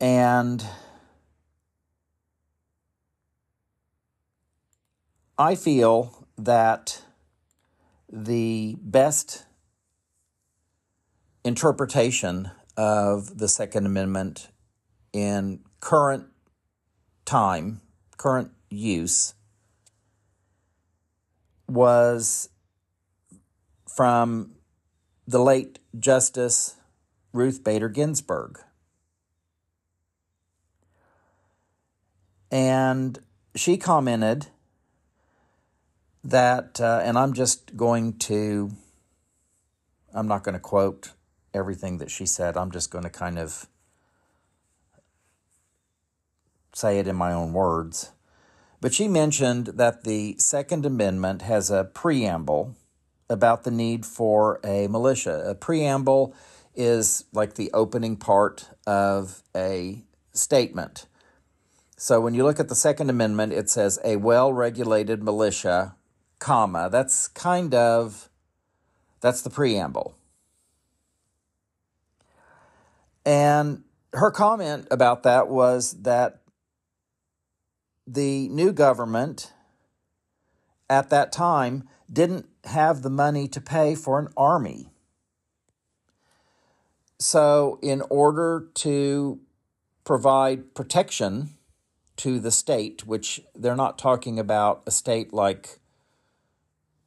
And 0.00 0.64
I 5.40 5.54
feel 5.54 6.26
that 6.36 7.02
the 8.12 8.76
best 8.82 9.46
interpretation 11.42 12.50
of 12.76 13.38
the 13.38 13.48
Second 13.48 13.86
Amendment 13.86 14.48
in 15.14 15.60
current 15.80 16.26
time, 17.24 17.80
current 18.18 18.50
use, 18.68 19.32
was 21.66 22.50
from 23.88 24.56
the 25.26 25.40
late 25.40 25.78
Justice 25.98 26.76
Ruth 27.32 27.64
Bader 27.64 27.88
Ginsburg. 27.88 28.58
And 32.50 33.18
she 33.54 33.78
commented 33.78 34.48
that, 36.24 36.80
uh, 36.80 37.00
and 37.02 37.18
I'm 37.18 37.32
just 37.32 37.76
going 37.76 38.18
to, 38.18 38.70
I'm 40.12 40.28
not 40.28 40.44
going 40.44 40.54
to 40.54 40.60
quote 40.60 41.12
everything 41.54 41.98
that 41.98 42.10
she 42.10 42.26
said. 42.26 42.56
I'm 42.56 42.70
just 42.70 42.90
going 42.90 43.04
to 43.04 43.10
kind 43.10 43.38
of 43.38 43.66
say 46.72 46.98
it 46.98 47.06
in 47.06 47.16
my 47.16 47.32
own 47.32 47.52
words. 47.52 48.12
But 48.80 48.94
she 48.94 49.08
mentioned 49.08 49.66
that 49.66 50.04
the 50.04 50.36
Second 50.38 50.86
Amendment 50.86 51.42
has 51.42 51.70
a 51.70 51.84
preamble 51.84 52.74
about 53.28 53.64
the 53.64 53.70
need 53.70 54.06
for 54.06 54.58
a 54.64 54.88
militia. 54.88 55.42
A 55.46 55.54
preamble 55.54 56.34
is 56.74 57.24
like 57.32 57.54
the 57.54 57.70
opening 57.72 58.16
part 58.16 58.70
of 58.86 59.42
a 59.54 60.02
statement. 60.32 61.06
So 61.96 62.20
when 62.20 62.32
you 62.34 62.44
look 62.44 62.58
at 62.58 62.68
the 62.68 62.74
Second 62.74 63.10
Amendment, 63.10 63.52
it 63.52 63.68
says 63.68 63.98
a 64.04 64.16
well 64.16 64.52
regulated 64.52 65.22
militia, 65.22 65.94
comma. 66.40 66.88
That's 66.90 67.28
kind 67.28 67.72
of 67.74 68.28
that's 69.20 69.42
the 69.42 69.50
preamble. 69.50 70.16
And 73.24 73.84
her 74.12 74.30
comment 74.30 74.88
about 74.90 75.22
that 75.22 75.48
was 75.48 75.92
that 76.02 76.40
the 78.06 78.48
new 78.48 78.72
government 78.72 79.52
at 80.88 81.10
that 81.10 81.30
time 81.30 81.88
didn't 82.12 82.48
have 82.64 83.02
the 83.02 83.10
money 83.10 83.46
to 83.46 83.60
pay 83.60 83.94
for 83.94 84.18
an 84.18 84.28
army. 84.36 84.88
so, 87.20 87.78
in 87.82 88.02
order 88.08 88.70
to 88.74 89.38
provide 90.04 90.74
protection 90.74 91.50
to 92.16 92.40
the 92.40 92.50
state, 92.50 93.06
which 93.06 93.42
they're 93.54 93.76
not 93.76 93.98
talking 93.98 94.38
about 94.38 94.82
a 94.86 94.90
state 94.90 95.32
like 95.32 95.79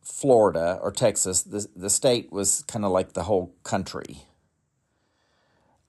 Florida 0.04 0.80
or 0.82 0.92
Texas, 0.92 1.44
the, 1.44 1.68
the 1.76 1.90
state 1.90 2.32
was 2.32 2.64
kind 2.68 2.86
of 2.86 2.92
like 2.92 3.14
the 3.14 3.24
whole 3.24 3.56
country. 3.64 4.26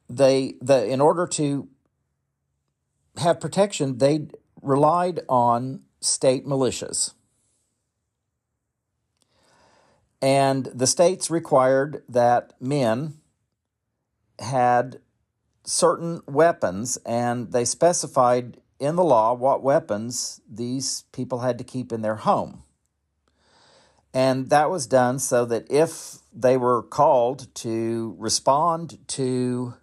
They 0.08 0.56
the 0.60 0.86
in 0.86 1.00
order 1.00 1.26
to 1.28 1.68
have 3.16 3.40
protection, 3.40 3.98
they 3.98 4.28
relied 4.60 5.20
on 5.28 5.82
state 6.00 6.46
militias. 6.46 7.14
And 10.20 10.66
the 10.66 10.86
states 10.86 11.30
required 11.30 12.02
that 12.08 12.54
men 12.60 13.14
had 14.38 15.00
certain 15.64 16.22
weapons, 16.26 16.96
and 17.04 17.52
they 17.52 17.64
specified 17.64 18.58
in 18.78 18.96
the 18.96 19.04
law 19.04 19.34
what 19.34 19.62
weapons 19.62 20.40
these 20.50 21.04
people 21.12 21.40
had 21.40 21.58
to 21.58 21.64
keep 21.64 21.92
in 21.92 22.02
their 22.02 22.16
home. 22.16 22.63
And 24.14 24.48
that 24.50 24.70
was 24.70 24.86
done 24.86 25.18
so 25.18 25.44
that 25.46 25.66
if 25.68 26.18
they 26.32 26.56
were 26.56 26.82
called 26.82 27.52
to 27.56 28.14
respond 28.18 28.98
to 29.08 29.74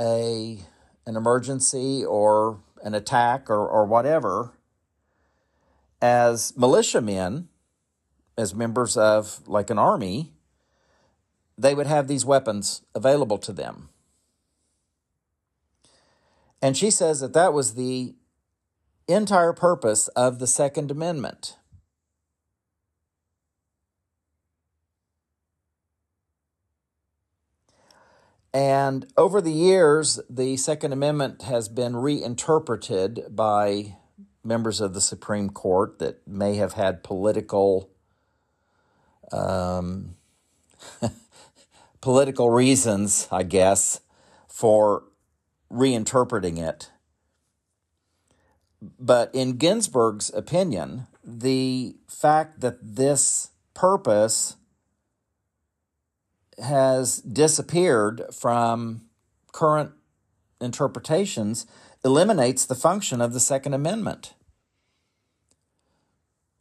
a 0.00 0.60
an 1.06 1.16
emergency 1.16 2.04
or 2.04 2.60
an 2.82 2.94
attack 2.94 3.50
or, 3.50 3.66
or 3.68 3.84
whatever, 3.84 4.52
as 6.00 6.56
militiamen, 6.56 7.48
as 8.36 8.54
members 8.54 8.96
of 8.96 9.46
like 9.48 9.70
an 9.70 9.78
army, 9.78 10.32
they 11.58 11.74
would 11.74 11.86
have 11.86 12.06
these 12.06 12.24
weapons 12.24 12.82
available 12.94 13.38
to 13.38 13.52
them. 13.52 13.88
And 16.60 16.76
she 16.76 16.90
says 16.90 17.20
that 17.20 17.32
that 17.32 17.52
was 17.52 17.74
the 17.74 18.14
entire 19.08 19.52
purpose 19.52 20.08
of 20.08 20.38
the 20.38 20.46
Second 20.46 20.90
Amendment. 20.90 21.56
And 28.56 29.06
over 29.18 29.42
the 29.42 29.52
years, 29.52 30.18
the 30.30 30.56
Second 30.56 30.94
Amendment 30.94 31.42
has 31.42 31.68
been 31.68 31.94
reinterpreted 31.94 33.24
by 33.28 33.98
members 34.42 34.80
of 34.80 34.94
the 34.94 35.02
Supreme 35.02 35.50
Court 35.50 35.98
that 35.98 36.26
may 36.26 36.54
have 36.54 36.72
had 36.72 37.04
political 37.04 37.90
um, 39.30 40.16
political 42.00 42.48
reasons, 42.48 43.28
I 43.30 43.42
guess, 43.42 44.00
for 44.48 45.04
reinterpreting 45.70 46.56
it. 46.56 46.90
But 48.80 49.34
in 49.34 49.58
Ginsburg's 49.58 50.32
opinion, 50.32 51.08
the 51.22 51.96
fact 52.08 52.60
that 52.60 52.78
this 52.80 53.50
purpose 53.74 54.56
has 56.58 57.18
disappeared 57.18 58.22
from 58.32 59.02
current 59.52 59.92
interpretations 60.60 61.66
eliminates 62.04 62.64
the 62.64 62.74
function 62.74 63.20
of 63.20 63.32
the 63.32 63.40
Second 63.40 63.74
Amendment. 63.74 64.34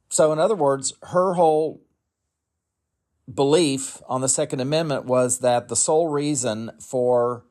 So, 0.09 0.31
in 0.31 0.39
other 0.39 0.55
words, 0.55 0.93
her 1.03 1.33
whole 1.33 1.81
belief 3.33 4.01
on 4.07 4.21
the 4.21 4.29
Second 4.29 4.59
Amendment 4.59 5.05
was 5.05 5.39
that 5.39 5.67
the 5.67 5.75
sole 5.75 6.07
reason 6.07 6.71
for 6.79 7.45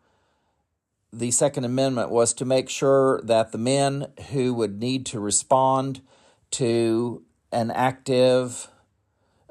the 1.12 1.30
Second 1.30 1.64
Amendment 1.64 2.11
was 2.11 2.33
to 2.35 2.44
make 2.44 2.68
sure 2.68 3.20
that 3.22 3.52
the 3.52 3.59
men 3.59 4.09
who 4.30 4.54
would 4.54 4.80
need 4.80 5.07
to 5.07 5.20
respond 5.20 6.00
to 6.52 7.22
an 7.52 7.70
active 7.70 8.68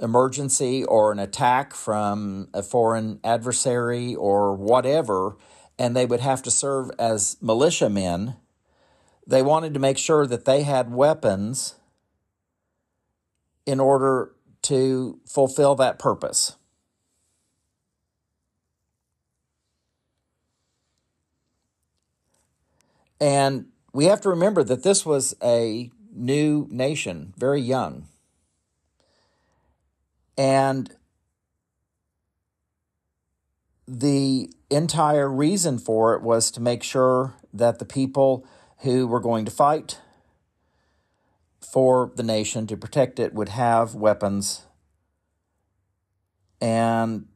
emergency 0.02 0.84
or 0.84 1.12
an 1.12 1.20
attack 1.20 1.74
from 1.74 2.50
a 2.54 2.64
foreign 2.64 3.20
adversary 3.24 4.16
or 4.16 4.56
whatever, 4.56 5.38
and 5.78 5.96
they 5.96 6.06
would 6.06 6.20
have 6.20 6.42
to 6.44 6.52
serve 6.52 6.92
as 7.00 7.38
militiamen, 7.42 8.36
they 9.26 9.42
wanted 9.42 9.74
to 9.74 9.80
make 9.80 9.98
sure 9.98 10.26
that 10.28 10.46
they 10.46 10.64
had 10.64 10.92
weapons 10.92 11.76
in 13.66 13.80
order 13.80 14.34
to 14.62 15.20
fulfill 15.26 15.76
that 15.76 16.00
purpose. 16.00 16.56
And 23.22 23.68
we 23.94 24.06
have 24.06 24.20
to 24.22 24.30
remember 24.30 24.64
that 24.64 24.84
this 24.84 25.06
was 25.06 25.34
a 25.42 25.92
new 26.14 26.68
nation, 26.70 27.34
very 27.38 27.62
young. 27.62 28.08
And 30.38 30.94
the 33.88 34.52
entire 34.70 35.30
reason 35.30 35.78
for 35.78 36.16
it 36.16 36.22
was 36.22 36.50
to 36.52 36.62
make 36.62 36.84
sure 36.84 37.36
that 37.54 37.80
the 37.80 37.86
people 37.86 38.46
who 38.80 39.08
were 39.08 39.20
going 39.20 39.46
to 39.46 39.52
fight 39.52 40.00
for 41.60 42.12
the 42.16 42.24
nation 42.24 42.68
to 42.68 42.78
protect 42.78 43.20
it 43.20 43.34
would 43.34 43.50
have 43.50 43.96
weapons. 43.96 44.66
And 46.60 47.28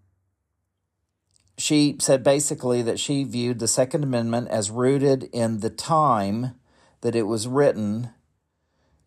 she 1.57 1.97
said 1.99 2.23
basically 2.23 2.81
that 2.81 2.99
she 2.99 3.23
viewed 3.23 3.59
the 3.59 3.67
Second 3.67 4.03
Amendment 4.03 4.47
as 4.49 4.71
rooted 4.71 5.23
in 5.33 5.59
the 5.59 5.69
time 5.69 6.55
that 7.01 7.15
it 7.15 7.23
was 7.23 7.47
written, 7.47 8.11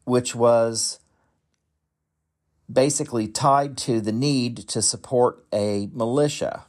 which 0.05 0.35
was 0.35 1.00
basically 2.71 3.27
tied 3.29 3.77
to 3.77 4.01
the 4.01 4.13
need 4.13 4.57
to 4.69 4.83
support 4.83 5.45
a 5.53 5.89
militia. 5.93 6.67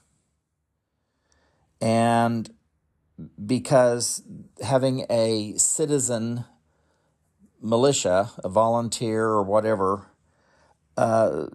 And 1.80 2.50
because 3.44 4.24
having 4.64 5.06
a 5.10 5.54
citizen 5.58 6.46
militia, 7.62 8.32
a 8.44 8.50
volunteer 8.50 9.26
or 9.26 9.44
whatever, 9.44 10.08
uh, 10.98 11.48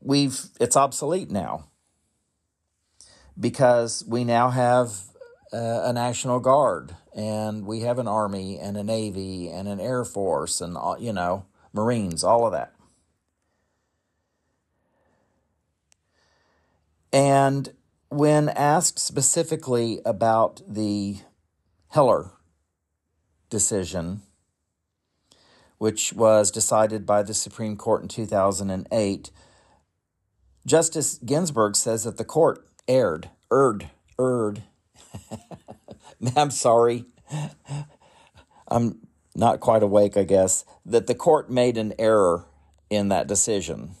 we've 0.00 0.38
it's 0.60 0.76
obsolete 0.76 1.30
now 1.30 1.64
because 3.38 4.04
we 4.06 4.22
now 4.22 4.50
have 4.50 4.92
uh, 5.52 5.82
a 5.84 5.92
national 5.92 6.40
guard 6.40 6.94
and 7.16 7.66
we 7.66 7.80
have 7.80 7.98
an 7.98 8.08
army 8.08 8.58
and 8.58 8.76
a 8.76 8.84
navy 8.84 9.48
and 9.48 9.66
an 9.66 9.80
air 9.80 10.04
force 10.04 10.60
and 10.60 10.76
you 11.00 11.12
know 11.12 11.46
marines 11.74 12.24
all 12.24 12.46
of 12.46 12.52
that 12.52 12.74
and 17.12 17.74
when 18.08 18.48
asked 18.48 18.98
specifically 18.98 20.00
about 20.04 20.62
the 20.68 21.18
heller 21.88 22.32
decision, 23.50 24.22
which 25.78 26.12
was 26.12 26.50
decided 26.50 27.06
by 27.06 27.22
the 27.22 27.34
Supreme 27.34 27.76
Court 27.76 28.02
in 28.02 28.08
2008, 28.08 29.30
Justice 30.66 31.18
Ginsburg 31.24 31.76
says 31.76 32.02
that 32.02 32.16
the 32.16 32.24
court 32.24 32.66
erred, 32.88 33.30
erred, 33.52 33.90
erred. 34.18 34.62
I'm 36.36 36.50
sorry. 36.50 37.04
I'm 38.66 39.03
not 39.34 39.60
quite 39.60 39.82
awake, 39.82 40.16
I 40.16 40.24
guess, 40.24 40.64
that 40.86 41.06
the 41.06 41.14
court 41.14 41.50
made 41.50 41.76
an 41.76 41.94
error 41.98 42.46
in 42.90 43.08
that 43.08 43.26
decision. 43.26 43.96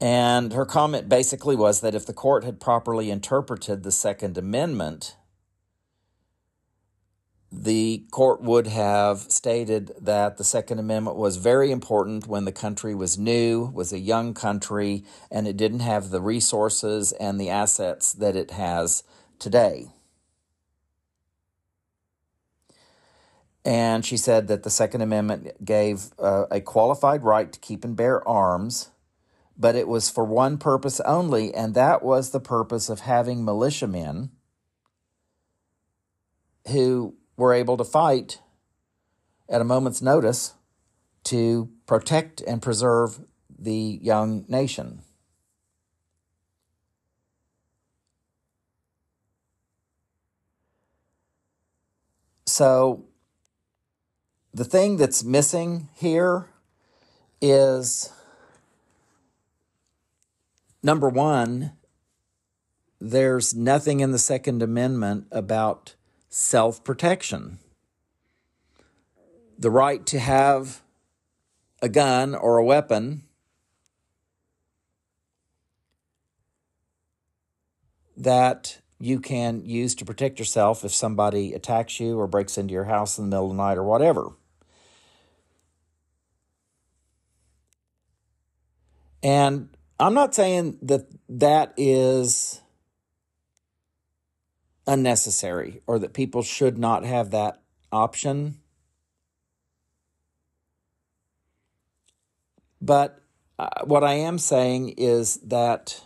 And 0.00 0.54
her 0.54 0.64
comment 0.64 1.08
basically 1.08 1.56
was 1.56 1.82
that 1.82 1.94
if 1.94 2.06
the 2.06 2.14
court 2.14 2.42
had 2.42 2.58
properly 2.58 3.10
interpreted 3.10 3.82
the 3.82 3.92
Second 3.92 4.38
Amendment, 4.38 5.16
the 7.52 8.06
court 8.10 8.40
would 8.40 8.68
have 8.68 9.18
stated 9.18 9.92
that 10.00 10.38
the 10.38 10.44
Second 10.44 10.78
Amendment 10.78 11.16
was 11.16 11.36
very 11.36 11.70
important 11.70 12.26
when 12.26 12.44
the 12.44 12.52
country 12.52 12.94
was 12.94 13.18
new, 13.18 13.70
was 13.74 13.92
a 13.92 13.98
young 13.98 14.32
country, 14.32 15.04
and 15.30 15.46
it 15.46 15.56
didn't 15.56 15.80
have 15.80 16.10
the 16.10 16.20
resources 16.20 17.12
and 17.12 17.40
the 17.40 17.50
assets 17.50 18.12
that 18.12 18.36
it 18.36 18.52
has 18.52 19.02
today. 19.38 19.88
And 23.64 24.04
she 24.04 24.16
said 24.16 24.48
that 24.48 24.62
the 24.62 24.70
Second 24.70 25.02
Amendment 25.02 25.64
gave 25.64 26.06
uh, 26.18 26.46
a 26.50 26.60
qualified 26.60 27.24
right 27.24 27.52
to 27.52 27.58
keep 27.60 27.84
and 27.84 27.94
bear 27.94 28.26
arms, 28.26 28.90
but 29.56 29.76
it 29.76 29.86
was 29.86 30.08
for 30.08 30.24
one 30.24 30.56
purpose 30.56 31.00
only, 31.00 31.52
and 31.52 31.74
that 31.74 32.02
was 32.02 32.30
the 32.30 32.40
purpose 32.40 32.88
of 32.88 33.00
having 33.00 33.44
militiamen 33.44 34.30
who 36.68 37.14
were 37.36 37.52
able 37.52 37.76
to 37.76 37.84
fight 37.84 38.40
at 39.48 39.60
a 39.60 39.64
moment's 39.64 40.00
notice 40.00 40.54
to 41.24 41.70
protect 41.86 42.40
and 42.40 42.62
preserve 42.62 43.20
the 43.58 43.98
young 44.00 44.44
nation. 44.48 45.02
So 52.46 53.04
the 54.52 54.64
thing 54.64 54.96
that's 54.96 55.22
missing 55.22 55.88
here 55.94 56.46
is 57.40 58.12
number 60.82 61.08
one, 61.08 61.72
there's 63.00 63.54
nothing 63.54 64.00
in 64.00 64.10
the 64.10 64.18
Second 64.18 64.62
Amendment 64.62 65.26
about 65.30 65.94
self 66.28 66.82
protection. 66.82 67.58
The 69.58 69.70
right 69.70 70.04
to 70.06 70.18
have 70.18 70.82
a 71.80 71.88
gun 71.88 72.34
or 72.34 72.58
a 72.58 72.64
weapon 72.64 73.22
that 78.16 78.78
you 78.98 79.18
can 79.18 79.64
use 79.64 79.94
to 79.94 80.04
protect 80.04 80.38
yourself 80.38 80.84
if 80.84 80.92
somebody 80.92 81.54
attacks 81.54 82.00
you 82.00 82.18
or 82.18 82.26
breaks 82.26 82.58
into 82.58 82.74
your 82.74 82.84
house 82.84 83.16
in 83.18 83.24
the 83.24 83.36
middle 83.36 83.50
of 83.50 83.56
the 83.56 83.62
night 83.62 83.78
or 83.78 83.84
whatever. 83.84 84.32
And 89.22 89.68
I'm 89.98 90.14
not 90.14 90.34
saying 90.34 90.78
that 90.82 91.06
that 91.28 91.74
is 91.76 92.60
unnecessary 94.86 95.82
or 95.86 95.98
that 95.98 96.14
people 96.14 96.42
should 96.42 96.78
not 96.78 97.04
have 97.04 97.30
that 97.30 97.62
option. 97.92 98.56
But 102.80 103.20
uh, 103.58 103.68
what 103.84 104.02
I 104.02 104.14
am 104.14 104.38
saying 104.38 104.94
is 104.96 105.36
that 105.38 106.02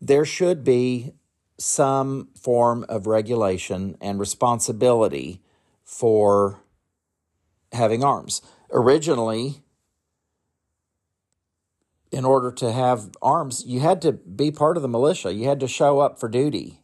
there 0.00 0.24
should 0.24 0.64
be 0.64 1.12
some 1.58 2.28
form 2.40 2.86
of 2.88 3.06
regulation 3.06 3.96
and 4.00 4.18
responsibility 4.18 5.42
for 5.84 6.60
having 7.72 8.02
arms. 8.02 8.40
Originally, 8.72 9.62
in 12.10 12.24
order 12.24 12.50
to 12.50 12.72
have 12.72 13.10
arms, 13.22 13.64
you 13.66 13.80
had 13.80 14.02
to 14.02 14.12
be 14.12 14.50
part 14.50 14.76
of 14.76 14.82
the 14.82 14.88
militia. 14.88 15.32
You 15.32 15.48
had 15.48 15.60
to 15.60 15.68
show 15.68 16.00
up 16.00 16.18
for 16.18 16.28
duty. 16.28 16.80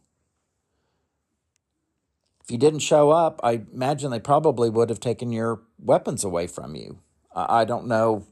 If 2.43 2.51
you 2.51 2.57
didn't 2.57 2.79
show 2.79 3.11
up, 3.11 3.41
I 3.43 3.63
imagine 3.73 4.09
they 4.09 4.21
probably 4.21 4.69
would 4.69 4.89
have 4.89 5.01
taken 5.01 5.33
your 5.33 5.63
weapons 5.77 6.23
away 6.23 6.47
from 6.47 6.75
you. 6.75 6.99
I 7.35 7.65
don't 7.65 7.87
know. 7.87 8.25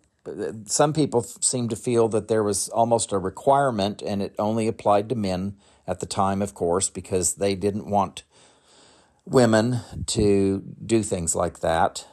Some 0.65 0.93
people 0.93 1.21
seem 1.21 1.67
to 1.69 1.75
feel 1.75 2.07
that 2.07 2.29
there 2.29 2.43
was 2.43 2.69
almost 2.69 3.11
a 3.11 3.17
requirement 3.17 4.01
and 4.01 4.21
it 4.21 4.33
only 4.39 4.67
applied 4.67 5.09
to 5.09 5.15
men 5.15 5.57
at 5.85 5.99
the 5.99 6.05
time, 6.05 6.41
of 6.41 6.53
course, 6.53 6.89
because 6.89 7.35
they 7.35 7.55
didn't 7.55 7.89
want 7.89 8.23
women 9.25 9.81
to 10.07 10.63
do 10.83 11.03
things 11.03 11.35
like 11.35 11.59
that. 11.59 12.05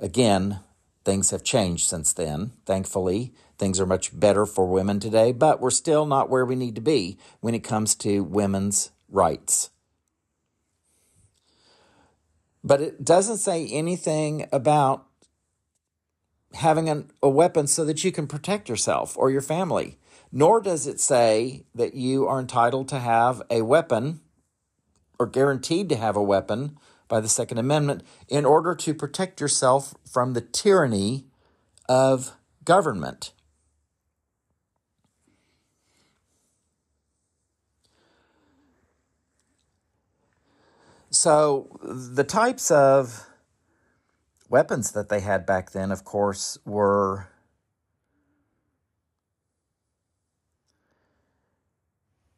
Again, 0.00 0.60
things 1.04 1.30
have 1.30 1.42
changed 1.42 1.88
since 1.88 2.12
then, 2.12 2.52
thankfully. 2.66 3.32
Things 3.58 3.80
are 3.80 3.86
much 3.86 4.18
better 4.18 4.44
for 4.44 4.66
women 4.66 5.00
today, 5.00 5.32
but 5.32 5.60
we're 5.60 5.70
still 5.70 6.06
not 6.06 6.28
where 6.28 6.44
we 6.44 6.56
need 6.56 6.74
to 6.74 6.80
be 6.80 7.18
when 7.40 7.54
it 7.54 7.64
comes 7.64 7.94
to 7.96 8.22
women's 8.22 8.90
rights. 9.08 9.70
But 12.62 12.80
it 12.80 13.04
doesn't 13.04 13.38
say 13.38 13.66
anything 13.66 14.48
about 14.52 15.06
having 16.54 16.88
an, 16.88 17.10
a 17.22 17.28
weapon 17.28 17.66
so 17.66 17.84
that 17.84 18.02
you 18.04 18.12
can 18.12 18.26
protect 18.26 18.68
yourself 18.68 19.16
or 19.16 19.30
your 19.30 19.40
family. 19.40 19.98
Nor 20.32 20.60
does 20.60 20.86
it 20.86 21.00
say 21.00 21.64
that 21.74 21.94
you 21.94 22.26
are 22.26 22.40
entitled 22.40 22.88
to 22.88 22.98
have 22.98 23.40
a 23.50 23.62
weapon 23.62 24.20
or 25.18 25.26
guaranteed 25.26 25.88
to 25.88 25.96
have 25.96 26.16
a 26.16 26.22
weapon 26.22 26.78
by 27.08 27.20
the 27.20 27.28
Second 27.28 27.58
Amendment 27.58 28.02
in 28.28 28.44
order 28.44 28.74
to 28.74 28.92
protect 28.92 29.40
yourself 29.40 29.94
from 30.04 30.32
the 30.32 30.40
tyranny 30.40 31.26
of 31.88 32.32
government. 32.64 33.32
So, 41.16 41.78
the 41.82 42.24
types 42.24 42.70
of 42.70 43.26
weapons 44.50 44.92
that 44.92 45.08
they 45.08 45.20
had 45.20 45.46
back 45.46 45.70
then, 45.70 45.90
of 45.90 46.04
course, 46.04 46.58
were 46.66 47.28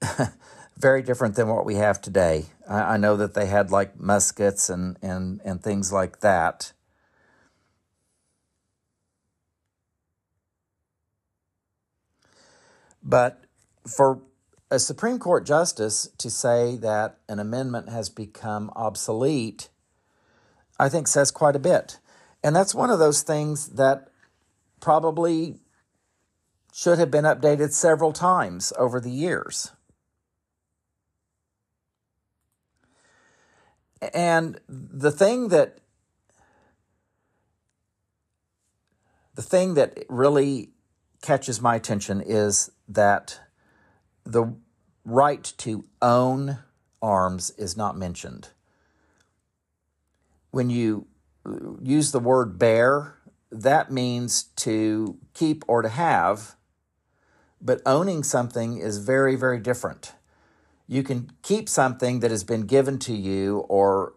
very 0.77 1.03
different 1.03 1.35
than 1.35 1.49
what 1.49 1.67
we 1.67 1.75
have 1.75 2.01
today. 2.01 2.47
I, 2.69 2.95
I, 2.95 2.97
know 2.99 3.17
that 3.17 3.35
they 3.35 3.47
had 3.47 3.73
like 3.73 3.99
muskets 3.99 4.71
and, 4.71 4.97
and, 5.03 5.41
and 5.45 5.61
things 5.61 5.93
like 5.93 6.21
that. 6.21 6.73
But 13.03 13.43
for 13.85 14.21
a 14.71 14.79
Supreme 14.79 15.19
Court 15.19 15.47
justice 15.47 16.11
to 16.19 16.31
say 16.31 16.77
that 16.77 17.19
an 17.29 17.39
amendment 17.39 17.89
has 17.89 18.09
become 18.11 18.71
obsolete, 18.77 19.71
I 20.79 20.89
think 20.89 21.09
says 21.09 21.31
quite 21.31 21.57
a 21.57 21.61
bit. 21.61 21.99
And 22.45 22.55
that's 22.55 22.75
one 22.75 22.91
of 22.91 22.99
those 22.99 23.23
things 23.23 23.69
that 23.71 24.09
probably 24.81 25.61
should 26.73 26.99
have 26.99 27.11
been 27.11 27.25
updated 27.25 27.73
several 27.73 28.13
times 28.13 28.73
over 28.79 29.01
the 29.01 29.11
years. 29.11 29.73
And 34.13 34.61
the 34.69 35.11
thing 35.11 35.49
that 35.49 35.79
the 39.35 39.43
thing 39.43 39.75
that 39.75 40.05
really 40.09 40.71
catches 41.23 41.61
my 41.61 41.75
attention 41.75 42.21
is 42.21 42.71
that 42.89 43.41
the 44.29 44.55
right 45.07 45.53
to 45.57 45.85
own 46.03 46.59
arms 47.01 47.51
is 47.51 47.77
not 47.77 47.97
mentioned. 47.97 48.51
When 50.51 50.69
you 50.69 51.07
uh, 51.47 51.77
use 51.83 52.13
the 52.13 52.21
word 52.21 52.59
bear, 52.59 53.15
that 53.51 53.91
means 53.91 54.45
to 54.57 55.17
keep 55.33 55.65
or 55.67 55.81
to 55.81 55.89
have, 55.89 56.57
but 57.61 57.81
owning 57.87 58.23
something 58.23 58.77
is 58.77 58.99
very, 58.99 59.35
very 59.35 59.59
different. 59.59 60.13
You 60.87 61.03
can 61.03 61.33
keep 61.43 61.69
something 61.69 62.21
that 62.21 62.31
has 62.31 62.45
been 62.45 62.63
given 62.63 62.99
to 63.01 63.15
you 63.15 63.61
or, 63.69 64.15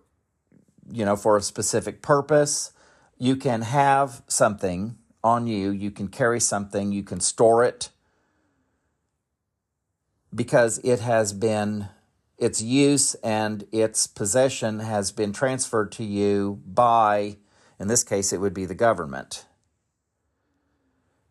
you 0.91 1.06
know, 1.06 1.15
for 1.15 1.38
a 1.38 1.41
specific 1.41 2.02
purpose. 2.02 2.74
You 3.17 3.38
can 3.38 3.62
have 3.62 4.24
something 4.28 4.97
on 5.24 5.47
you, 5.47 5.69
you 5.69 5.91
can 5.91 6.10
carry 6.10 6.39
something, 6.39 6.91
you 6.91 7.04
can 7.04 7.21
store 7.21 7.63
it 7.63 7.89
because 10.34 10.80
it 10.80 11.00
has 11.00 11.34
been 11.34 11.89
its 12.38 12.62
use 12.62 13.13
and 13.15 13.65
its 13.72 14.08
possession 14.08 14.80
has 14.80 15.12
been 15.12 15.34
transferred 15.34 15.91
to 15.91 16.04
you 16.04 16.62
by 16.65 17.38
in 17.80 17.88
this 17.88 18.04
case 18.04 18.34
it 18.34 18.39
would 18.39 18.54
be 18.54 18.65
the 18.65 18.76
government 18.76 19.46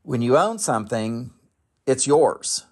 when 0.03 0.23
you 0.23 0.37
own 0.37 0.59
something 0.59 1.31
it's 1.87 2.07
yours 2.07 2.67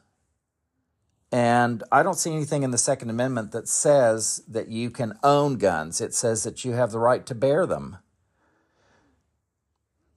and 1.31 1.83
I 1.93 2.03
don't 2.03 2.19
see 2.19 2.33
anything 2.33 2.63
in 2.63 2.71
the 2.71 2.79
Second 2.79 3.11
Amendment 3.11 3.53
that 3.53 3.69
says 3.69 4.43
that 4.49 4.69
you 4.69 4.91
can 4.91 5.19
own 5.23 5.59
guns. 5.59 6.01
It 6.01 6.15
says 6.15 6.43
that 6.45 6.65
you 6.65 6.73
have 6.73 6.91
the 6.91 6.99
right 6.99 7.27
to 7.27 7.35
bear 7.35 7.67
them. 7.67 7.99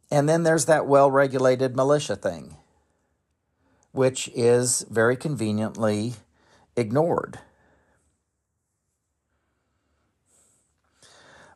And 0.10 0.30
then 0.30 0.44
there's 0.44 0.66
that 0.66 0.88
well 0.88 1.12
regulated 1.12 1.76
militia 1.76 2.16
thing 2.16 2.58
which 3.92 4.30
is 4.34 4.86
very 4.90 5.16
conveniently 5.16 6.14
ignored. 6.76 7.40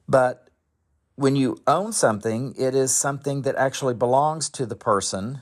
But 0.07 0.49
when 1.15 1.35
you 1.35 1.61
own 1.65 1.93
something, 1.93 2.53
it 2.57 2.75
is 2.75 2.93
something 2.93 3.43
that 3.43 3.55
actually 3.55 3.93
belongs 3.93 4.49
to 4.49 4.65
the 4.65 4.75
person 4.75 5.41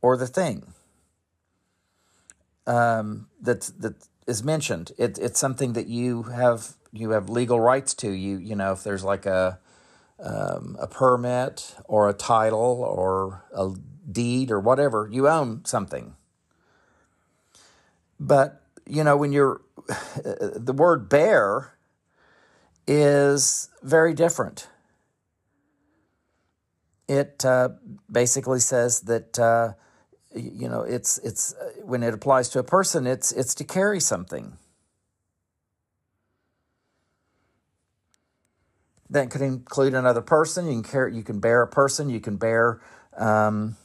or 0.00 0.16
the 0.16 0.26
thing 0.26 0.72
um, 2.66 3.28
that 3.40 3.70
that 3.78 3.94
is 4.26 4.44
mentioned. 4.44 4.92
It, 4.98 5.18
it's 5.18 5.40
something 5.40 5.72
that 5.72 5.88
you 5.88 6.24
have 6.24 6.74
you 6.92 7.10
have 7.10 7.28
legal 7.28 7.58
rights 7.58 7.94
to. 7.94 8.10
You 8.10 8.36
you 8.38 8.54
know 8.54 8.72
if 8.72 8.84
there's 8.84 9.02
like 9.02 9.26
a 9.26 9.58
um, 10.20 10.76
a 10.78 10.86
permit 10.86 11.76
or 11.84 12.08
a 12.08 12.12
title 12.12 12.82
or 12.82 13.44
a 13.52 13.72
deed 14.10 14.50
or 14.50 14.60
whatever, 14.60 15.08
you 15.10 15.28
own 15.28 15.64
something. 15.64 16.14
But, 18.18 18.62
you 18.86 19.04
know, 19.04 19.16
when 19.16 19.32
you're, 19.32 19.60
the 20.56 20.74
word 20.74 21.08
bear 21.08 21.74
is 22.86 23.68
very 23.82 24.14
different. 24.14 24.68
It 27.06 27.44
uh, 27.44 27.70
basically 28.10 28.60
says 28.60 29.02
that, 29.02 29.38
uh, 29.38 29.72
you 30.34 30.68
know, 30.68 30.82
it's, 30.82 31.18
it's, 31.18 31.54
when 31.82 32.02
it 32.02 32.12
applies 32.12 32.48
to 32.50 32.58
a 32.58 32.64
person, 32.64 33.06
it's, 33.06 33.32
it's 33.32 33.54
to 33.56 33.64
carry 33.64 34.00
something. 34.00 34.58
That 39.10 39.30
could 39.30 39.40
include 39.40 39.94
another 39.94 40.20
person. 40.20 40.66
You 40.66 40.72
can 40.72 40.82
carry, 40.82 41.16
you 41.16 41.22
can 41.22 41.40
bear 41.40 41.62
a 41.62 41.66
person. 41.66 42.10
You 42.10 42.20
can 42.20 42.36
bear 42.36 42.82
um, 43.16 43.76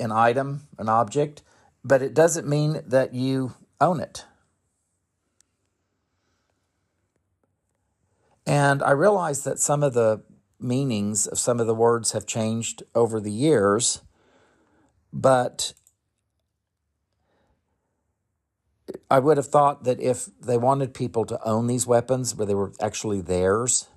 an 0.00 0.12
item, 0.12 0.66
an 0.78 0.88
object, 0.88 1.42
but 1.84 2.02
it 2.02 2.14
doesn't 2.14 2.48
mean 2.48 2.82
that 2.86 3.14
you 3.14 3.54
own 3.80 4.00
it. 4.00 4.24
And 8.46 8.82
I 8.82 8.90
realize 8.90 9.44
that 9.44 9.58
some 9.58 9.82
of 9.82 9.94
the 9.94 10.22
meanings 10.58 11.26
of 11.26 11.38
some 11.38 11.60
of 11.60 11.66
the 11.66 11.74
words 11.74 12.12
have 12.12 12.26
changed 12.26 12.82
over 12.94 13.20
the 13.20 13.30
years, 13.30 14.02
but 15.12 15.72
I 19.10 19.18
would 19.18 19.36
have 19.36 19.46
thought 19.46 19.84
that 19.84 20.00
if 20.00 20.28
they 20.40 20.58
wanted 20.58 20.94
people 20.94 21.24
to 21.26 21.42
own 21.44 21.66
these 21.66 21.86
weapons, 21.86 22.34
where 22.34 22.46
they 22.46 22.54
were 22.54 22.72
actually 22.80 23.20
theirs 23.20 23.88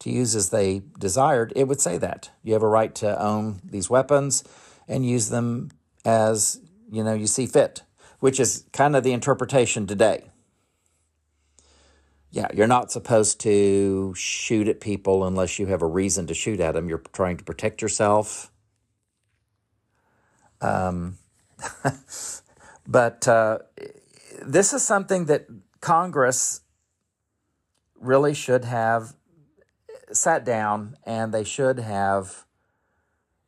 to 0.00 0.10
use 0.10 0.34
as 0.34 0.50
they 0.50 0.82
desired, 0.98 1.52
it 1.56 1.68
would 1.68 1.80
say 1.80 1.96
that. 1.98 2.30
You 2.42 2.52
have 2.52 2.62
a 2.62 2.68
right 2.68 2.94
to 2.96 3.20
own 3.20 3.60
these 3.64 3.88
weapons 3.88 4.44
and 4.92 5.06
use 5.06 5.30
them 5.30 5.70
as, 6.04 6.60
you 6.90 7.02
know, 7.02 7.14
you 7.14 7.26
see 7.26 7.46
fit, 7.46 7.82
which 8.20 8.38
is 8.38 8.64
kind 8.72 8.94
of 8.94 9.02
the 9.02 9.12
interpretation 9.12 9.86
today. 9.86 10.30
Yeah, 12.30 12.48
you're 12.54 12.66
not 12.66 12.92
supposed 12.92 13.40
to 13.40 14.14
shoot 14.14 14.68
at 14.68 14.80
people 14.80 15.24
unless 15.24 15.58
you 15.58 15.66
have 15.66 15.82
a 15.82 15.86
reason 15.86 16.26
to 16.26 16.34
shoot 16.34 16.60
at 16.60 16.72
them. 16.72 16.88
You're 16.88 17.02
trying 17.12 17.38
to 17.38 17.44
protect 17.44 17.82
yourself. 17.82 18.52
Um, 20.60 21.18
but 22.86 23.26
uh, 23.26 23.58
this 24.42 24.72
is 24.72 24.82
something 24.82 25.26
that 25.26 25.46
Congress 25.80 26.60
really 27.98 28.34
should 28.34 28.64
have 28.64 29.14
sat 30.12 30.44
down 30.44 30.96
and 31.04 31.32
they 31.32 31.44
should 31.44 31.78
have 31.78 32.44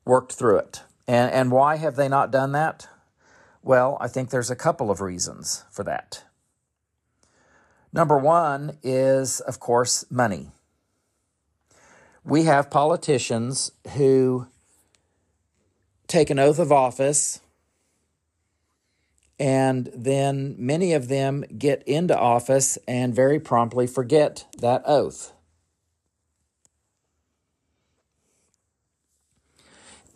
worked 0.04 0.32
through 0.32 0.58
it. 0.58 0.82
And, 1.06 1.30
and 1.32 1.50
why 1.50 1.76
have 1.76 1.96
they 1.96 2.08
not 2.08 2.30
done 2.30 2.52
that? 2.52 2.88
Well, 3.62 3.96
I 4.00 4.08
think 4.08 4.30
there's 4.30 4.50
a 4.50 4.56
couple 4.56 4.90
of 4.90 5.00
reasons 5.00 5.64
for 5.70 5.84
that. 5.84 6.24
Number 7.92 8.18
one 8.18 8.78
is, 8.82 9.40
of 9.40 9.60
course, 9.60 10.04
money. 10.10 10.50
We 12.24 12.44
have 12.44 12.70
politicians 12.70 13.70
who 13.94 14.48
take 16.06 16.30
an 16.30 16.38
oath 16.38 16.58
of 16.58 16.72
office 16.72 17.40
and 19.38 19.90
then 19.94 20.54
many 20.58 20.92
of 20.92 21.08
them 21.08 21.44
get 21.58 21.82
into 21.84 22.18
office 22.18 22.78
and 22.88 23.14
very 23.14 23.38
promptly 23.38 23.86
forget 23.86 24.46
that 24.58 24.82
oath. 24.86 25.33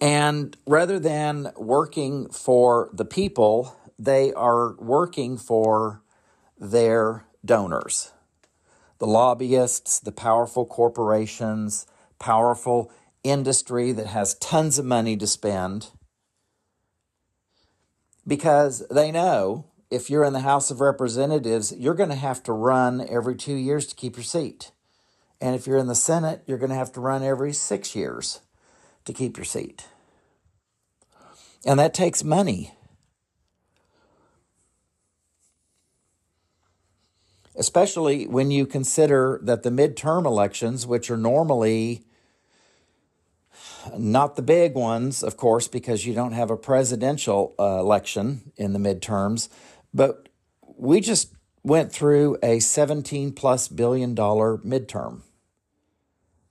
And 0.01 0.57
rather 0.67 0.99
than 0.99 1.53
working 1.57 2.29
for 2.29 2.91
the 2.93 3.05
people, 3.05 3.77
they 3.99 4.33
are 4.33 4.75
working 4.77 5.37
for 5.37 6.03
their 6.57 7.25
donors. 7.45 8.13
The 8.99 9.07
lobbyists, 9.07 9.99
the 9.99 10.13
powerful 10.13 10.67
corporations, 10.67 11.87
powerful 12.19 12.93
industry 13.25 13.93
that 13.93 14.09
has 14.09 14.35
tons 14.35 14.79
of 14.79 14.85
money 14.85 15.17
to 15.17 15.27
spend. 15.27 15.91
Because 18.27 18.87
they 18.89 19.11
know 19.11 19.67
if 19.91 20.11
you're 20.11 20.25
in 20.25 20.33
the 20.33 20.41
House 20.41 20.71
of 20.71 20.81
Representatives, 20.81 21.73
you're 21.77 21.95
going 21.95 22.11
to 22.11 22.15
have 22.15 22.43
to 22.45 22.53
run 22.53 23.05
every 23.09 23.35
two 23.35 23.55
years 23.55 23.87
to 23.87 23.97
keep 23.97 24.17
your 24.17 24.25
seat. 24.25 24.71
And 25.41 25.55
if 25.55 25.67
you're 25.67 25.79
in 25.79 25.87
the 25.87 25.95
Senate, 25.95 26.43
you're 26.47 26.59
going 26.59 26.71
to 26.71 26.77
have 26.77 26.93
to 26.93 27.01
run 27.01 27.23
every 27.23 27.53
six 27.53 27.97
years 27.97 28.41
to 29.09 29.15
keep 29.15 29.39
your 29.39 29.45
seat. 29.45 29.87
And 31.65 31.81
that 31.81 31.95
takes 31.95 32.23
money. 32.23 32.75
Especially 37.57 38.27
when 38.27 38.51
you 38.51 38.67
consider 38.67 39.41
that 39.43 39.63
the 39.63 39.71
midterm 39.71 40.27
elections, 40.27 40.87
which 40.87 41.11
are 41.11 41.17
normally 41.17 42.05
not 43.97 44.37
the 44.37 44.43
big 44.43 44.75
ones, 44.75 45.23
of 45.23 45.39
course, 45.39 45.67
because 45.67 46.07
you 46.07 46.13
don't 46.13 46.33
have 46.33 46.51
a 46.51 46.57
presidential 46.57 47.55
uh, 47.59 47.81
election 47.81 48.53
in 48.59 48.75
the 48.75 48.79
midterms. 48.79 49.49
But 49.95 50.29
we 50.77 51.01
just 51.01 51.33
went 51.65 51.93
through 51.93 52.37
a 52.43 52.61
17 52.61 53.33
plus 53.33 53.69
billion 53.69 54.15
dollar 54.15 54.59
midterm. 54.59 55.23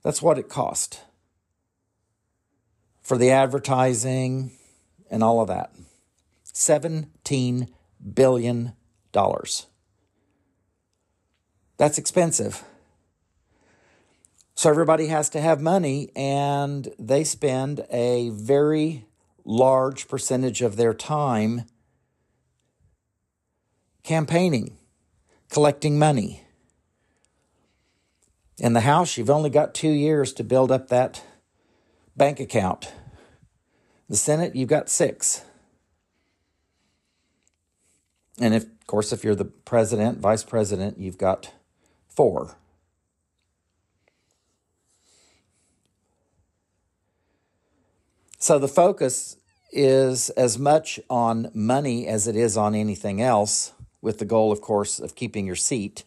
That's 0.02 0.20
what 0.20 0.38
it 0.38 0.48
cost 0.48 1.02
for 3.08 3.16
the 3.16 3.30
advertising 3.30 4.52
and 5.10 5.24
all 5.24 5.40
of 5.40 5.48
that. 5.48 5.72
17 6.44 7.68
billion 8.12 8.74
dollars. 9.12 9.66
That's 11.78 11.96
expensive. 11.96 12.62
So 14.54 14.68
everybody 14.68 15.06
has 15.06 15.30
to 15.30 15.40
have 15.40 15.62
money, 15.62 16.10
and 16.14 16.88
they 16.98 17.24
spend 17.24 17.86
a 17.90 18.28
very 18.28 19.06
large 19.42 20.06
percentage 20.06 20.60
of 20.60 20.76
their 20.76 20.92
time 20.92 21.62
campaigning, 24.02 24.76
collecting 25.48 25.98
money. 25.98 26.42
In 28.58 28.74
the 28.74 28.80
House, 28.80 29.16
you've 29.16 29.30
only 29.30 29.48
got 29.48 29.72
two 29.72 29.88
years 29.88 30.34
to 30.34 30.44
build 30.44 30.70
up 30.70 30.88
that 30.88 31.22
bank 32.16 32.40
account. 32.40 32.92
The 34.08 34.16
Senate, 34.16 34.56
you've 34.56 34.68
got 34.68 34.88
six. 34.88 35.42
And 38.40 38.54
if, 38.54 38.64
of 38.64 38.86
course, 38.86 39.12
if 39.12 39.22
you're 39.22 39.34
the 39.34 39.44
president, 39.44 40.18
vice 40.18 40.44
president, 40.44 40.98
you've 40.98 41.18
got 41.18 41.52
four. 42.08 42.56
So 48.38 48.58
the 48.58 48.68
focus 48.68 49.36
is 49.72 50.30
as 50.30 50.58
much 50.58 50.98
on 51.10 51.50
money 51.52 52.06
as 52.06 52.26
it 52.26 52.36
is 52.36 52.56
on 52.56 52.74
anything 52.74 53.20
else, 53.20 53.72
with 54.00 54.20
the 54.20 54.24
goal, 54.24 54.52
of 54.52 54.60
course, 54.60 55.00
of 55.00 55.16
keeping 55.16 55.44
your 55.44 55.56
seat. 55.56 56.04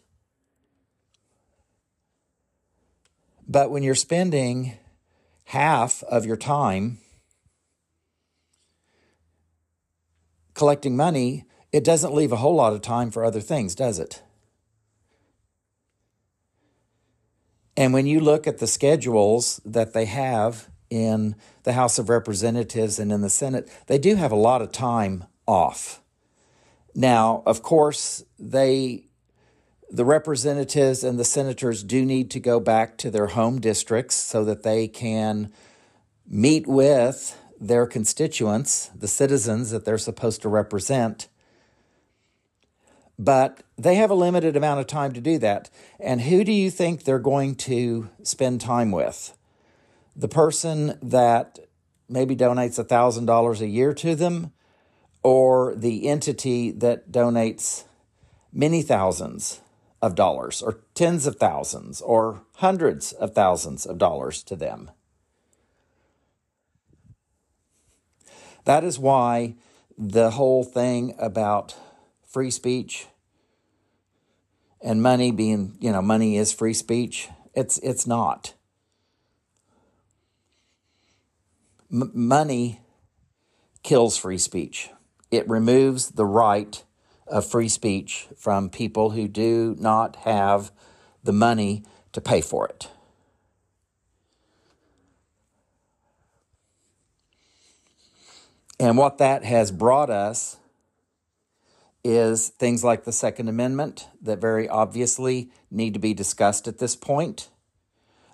But 3.46 3.70
when 3.70 3.82
you're 3.82 3.94
spending 3.94 4.78
half 5.44 6.02
of 6.04 6.24
your 6.24 6.38
time 6.38 6.98
collecting 10.54 10.96
money, 10.96 11.44
it 11.72 11.84
doesn't 11.84 12.14
leave 12.14 12.32
a 12.32 12.36
whole 12.36 12.54
lot 12.54 12.72
of 12.72 12.82
time 12.82 13.10
for 13.10 13.24
other 13.24 13.40
things, 13.40 13.74
does 13.74 13.98
it? 13.98 14.22
And 17.76 17.92
when 17.92 18.06
you 18.06 18.20
look 18.20 18.46
at 18.46 18.58
the 18.58 18.66
schedules 18.66 19.60
that 19.64 19.94
they 19.94 20.04
have 20.04 20.68
in 20.90 21.36
the 21.62 21.72
House 21.72 21.98
of 21.98 22.10
Representatives 22.10 22.98
and 22.98 23.10
in 23.10 23.22
the 23.22 23.30
Senate, 23.30 23.70
they 23.86 23.98
do 23.98 24.16
have 24.16 24.32
a 24.32 24.36
lot 24.36 24.60
of 24.60 24.72
time 24.72 25.24
off. 25.46 26.02
Now, 26.94 27.42
of 27.46 27.62
course, 27.62 28.24
they 28.38 29.06
the 29.90 30.04
representatives 30.06 31.04
and 31.04 31.18
the 31.18 31.24
senators 31.24 31.82
do 31.82 32.02
need 32.02 32.30
to 32.30 32.40
go 32.40 32.58
back 32.58 32.96
to 32.96 33.10
their 33.10 33.26
home 33.26 33.60
districts 33.60 34.14
so 34.14 34.42
that 34.42 34.62
they 34.62 34.88
can 34.88 35.52
meet 36.26 36.66
with 36.66 37.38
their 37.62 37.86
constituents, 37.86 38.90
the 38.94 39.08
citizens 39.08 39.70
that 39.70 39.84
they're 39.84 39.98
supposed 39.98 40.42
to 40.42 40.48
represent. 40.48 41.28
But 43.18 43.62
they 43.78 43.94
have 43.94 44.10
a 44.10 44.14
limited 44.14 44.56
amount 44.56 44.80
of 44.80 44.86
time 44.86 45.12
to 45.12 45.20
do 45.20 45.38
that. 45.38 45.70
And 46.00 46.22
who 46.22 46.44
do 46.44 46.52
you 46.52 46.70
think 46.70 47.04
they're 47.04 47.18
going 47.18 47.54
to 47.56 48.10
spend 48.22 48.60
time 48.60 48.90
with? 48.90 49.36
the 50.14 50.28
person 50.28 50.98
that 51.02 51.58
maybe 52.08 52.36
donates 52.36 52.82
$1,000 52.82 53.60
a 53.60 53.66
year 53.66 53.94
to 53.94 54.14
them 54.14 54.52
or 55.22 55.74
the 55.74 56.08
entity 56.08 56.70
that 56.70 57.10
donates 57.10 57.84
many 58.52 58.82
thousands 58.82 59.60
of 60.02 60.14
dollars 60.14 60.60
or 60.62 60.80
tens 60.94 61.26
of 61.26 61.36
thousands 61.36 62.00
or 62.00 62.42
hundreds 62.56 63.12
of 63.12 63.34
thousands 63.34 63.86
of 63.86 63.98
dollars 63.98 64.42
to 64.42 64.56
them. 64.56 64.90
That 68.64 68.84
is 68.84 68.98
why 68.98 69.56
the 69.98 70.30
whole 70.32 70.64
thing 70.64 71.14
about 71.18 71.76
free 72.26 72.50
speech 72.50 73.06
and 74.80 75.02
money 75.02 75.30
being, 75.30 75.76
you 75.80 75.92
know, 75.92 76.02
money 76.02 76.36
is 76.36 76.52
free 76.52 76.74
speech, 76.74 77.28
it's 77.54 77.78
it's 77.78 78.06
not. 78.06 78.54
M- 81.92 82.10
money 82.14 82.80
kills 83.82 84.16
free 84.16 84.38
speech. 84.38 84.90
It 85.30 85.48
removes 85.48 86.10
the 86.10 86.26
right 86.26 86.82
of 87.26 87.46
free 87.46 87.68
speech 87.68 88.28
from 88.36 88.70
people 88.70 89.10
who 89.10 89.28
do 89.28 89.76
not 89.78 90.16
have 90.16 90.72
the 91.22 91.32
money 91.32 91.84
to 92.12 92.20
pay 92.20 92.40
for 92.40 92.66
it. 92.66 92.88
And 98.82 98.98
what 98.98 99.18
that 99.18 99.44
has 99.44 99.70
brought 99.70 100.10
us 100.10 100.56
is 102.02 102.48
things 102.48 102.82
like 102.82 103.04
the 103.04 103.12
Second 103.12 103.46
Amendment 103.46 104.08
that 104.20 104.40
very 104.40 104.68
obviously 104.68 105.52
need 105.70 105.94
to 105.94 106.00
be 106.00 106.12
discussed 106.12 106.66
at 106.66 106.78
this 106.78 106.96
point. 106.96 107.48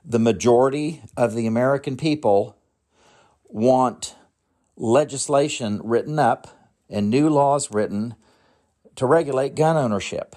The 0.03 0.19
majority 0.19 1.03
of 1.19 1.35
the 1.35 1.47
American 1.47 1.99
people 1.99 2.57
want 3.45 4.15
legislation 4.75 5.83
written 5.85 6.19
up 6.19 6.71
and 6.89 7.11
new 7.11 7.29
laws 7.29 7.71
written 7.71 8.15
to 8.97 9.05
regulate 9.05 9.55
gun 9.55 9.77
ownership. 9.77 10.35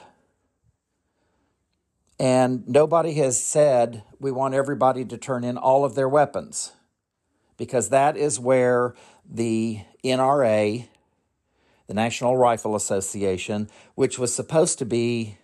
And 2.19 2.67
nobody 2.67 3.13
has 3.13 3.41
said 3.41 4.03
we 4.19 4.33
want 4.33 4.55
everybody 4.55 5.05
to 5.05 5.17
turn 5.17 5.45
in 5.45 5.55
all 5.55 5.85
of 5.85 5.95
their 5.95 6.09
weapons 6.09 6.73
because 7.55 7.87
that 7.87 8.17
is 8.17 8.41
where 8.41 8.93
the 9.25 9.79
NRA, 10.03 10.87
the 11.87 11.93
National 11.93 12.37
Rifle 12.37 12.75
Association, 12.75 13.69
which 13.95 14.17
was 14.17 14.33
supposed 14.33 14.79
to 14.79 14.85
be, 14.85 15.37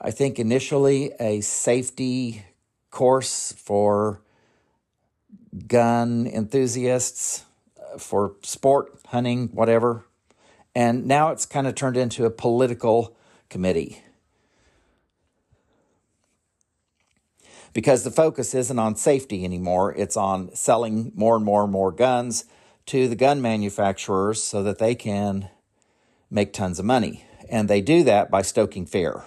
I 0.00 0.10
think, 0.10 0.38
initially 0.38 1.12
a 1.20 1.40
safety 1.40 2.44
course 2.90 3.52
for 3.52 4.20
gun 5.66 6.26
enthusiasts, 6.26 7.44
for 7.98 8.34
sport, 8.42 8.98
hunting, 9.08 9.48
whatever. 9.48 10.04
And 10.74 11.06
now 11.06 11.30
it's 11.30 11.46
kind 11.46 11.66
of 11.66 11.74
turned 11.74 11.96
into 11.96 12.24
a 12.24 12.30
political 12.30 13.16
committee. 13.48 14.02
Because 17.72 18.04
the 18.04 18.10
focus 18.10 18.54
isn't 18.54 18.78
on 18.78 18.96
safety 18.96 19.44
anymore, 19.44 19.92
it's 19.94 20.16
on 20.16 20.54
selling 20.54 21.12
more 21.14 21.36
and 21.36 21.44
more 21.44 21.64
and 21.64 21.72
more 21.72 21.90
guns 21.90 22.44
to 22.86 23.08
the 23.08 23.16
gun 23.16 23.40
manufacturers 23.40 24.42
so 24.42 24.62
that 24.62 24.78
they 24.78 24.94
can 24.94 25.48
make 26.30 26.52
tons 26.52 26.78
of 26.78 26.84
money. 26.84 27.24
And 27.48 27.68
they 27.68 27.80
do 27.80 28.02
that 28.04 28.30
by 28.30 28.42
stoking 28.42 28.86
fear. 28.86 29.22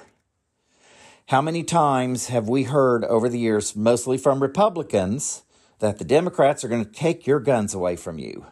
How 1.28 1.42
many 1.42 1.64
times 1.64 2.28
have 2.28 2.48
we 2.48 2.64
heard 2.64 3.04
over 3.06 3.28
the 3.28 3.40
years, 3.40 3.76
mostly 3.76 4.18
from 4.18 4.42
Republicans, 4.42 5.44
that 5.80 6.00
the 6.00 6.06
Democrats 6.06 6.64
are 6.64 6.70
going 6.70 6.86
to 6.86 6.92
take 6.92 7.28
your 7.28 7.40
guns 7.40 7.74
away 7.74 7.96
from 7.96 8.18
you? 8.18 8.46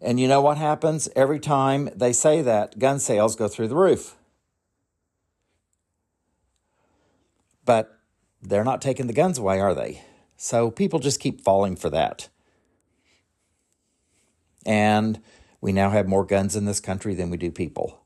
And 0.00 0.18
you 0.18 0.28
know 0.28 0.40
what 0.40 0.58
happens? 0.58 1.08
Every 1.14 1.40
time 1.40 1.90
they 1.94 2.12
say 2.12 2.40
that, 2.42 2.78
gun 2.78 2.98
sales 3.00 3.36
go 3.36 3.48
through 3.48 3.68
the 3.68 3.76
roof. 3.76 4.16
But 7.64 7.98
they're 8.40 8.64
not 8.64 8.80
taking 8.80 9.06
the 9.06 9.12
guns 9.12 9.38
away, 9.38 9.60
are 9.60 9.74
they? 9.74 10.02
So 10.36 10.70
people 10.70 11.00
just 11.00 11.20
keep 11.20 11.40
falling 11.42 11.76
for 11.76 11.90
that. 11.90 12.28
And 14.66 15.20
we 15.60 15.72
now 15.72 15.90
have 15.90 16.06
more 16.06 16.24
guns 16.24 16.56
in 16.56 16.64
this 16.64 16.80
country 16.80 17.14
than 17.14 17.30
we 17.30 17.36
do 17.36 17.50
people. 17.50 18.02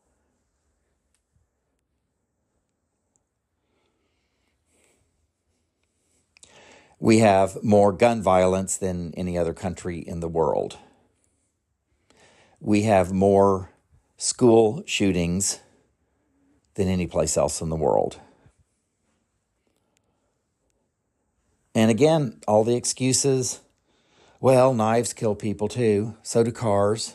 We 6.98 7.18
have 7.18 7.64
more 7.64 7.90
gun 7.92 8.22
violence 8.22 8.76
than 8.76 9.12
any 9.14 9.36
other 9.36 9.53
country 9.53 9.98
in 9.98 10.20
the 10.20 10.28
world. 10.28 10.78
We 12.61 12.82
have 12.82 13.12
more 13.12 13.70
school 14.16 14.84
shootings 14.86 15.59
than 16.74 16.86
any 16.86 17.09
place 17.09 17.36
else 17.36 17.61
in 17.61 17.70
the 17.70 17.76
world. 17.76 18.20
And 21.74 21.90
again, 21.90 22.40
all 22.46 22.62
the 22.62 22.76
excuses 22.76 23.61
well, 24.43 24.74
knives 24.74 25.12
kill 25.12 25.36
people 25.36 25.68
too, 25.68 26.16
so 26.24 26.43
do 26.43 26.51
cars. 26.51 27.14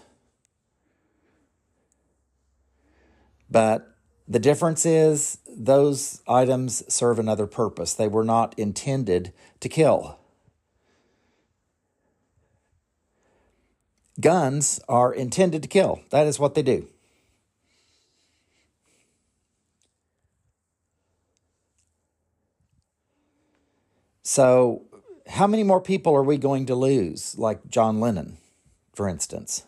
But 3.51 3.93
the 4.29 4.39
difference 4.39 4.85
is 4.85 5.39
those 5.45 6.21
items 6.25 6.85
serve 6.87 7.19
another 7.19 7.45
purpose. 7.45 7.93
They 7.93 8.07
were 8.07 8.23
not 8.23 8.57
intended 8.57 9.33
to 9.59 9.67
kill. 9.67 10.17
Guns 14.21 14.79
are 14.87 15.13
intended 15.13 15.61
to 15.63 15.67
kill. 15.67 15.99
That 16.11 16.27
is 16.27 16.39
what 16.39 16.55
they 16.55 16.63
do. 16.63 16.87
So 24.23 24.83
how 25.29 25.47
many 25.47 25.63
more 25.63 25.81
people 25.81 26.15
are 26.15 26.23
we 26.23 26.37
going 26.37 26.65
to 26.67 26.75
lose, 26.75 27.37
like 27.37 27.67
John 27.69 27.99
Lennon, 27.99 28.37
for 28.93 29.07
instance? 29.07 29.63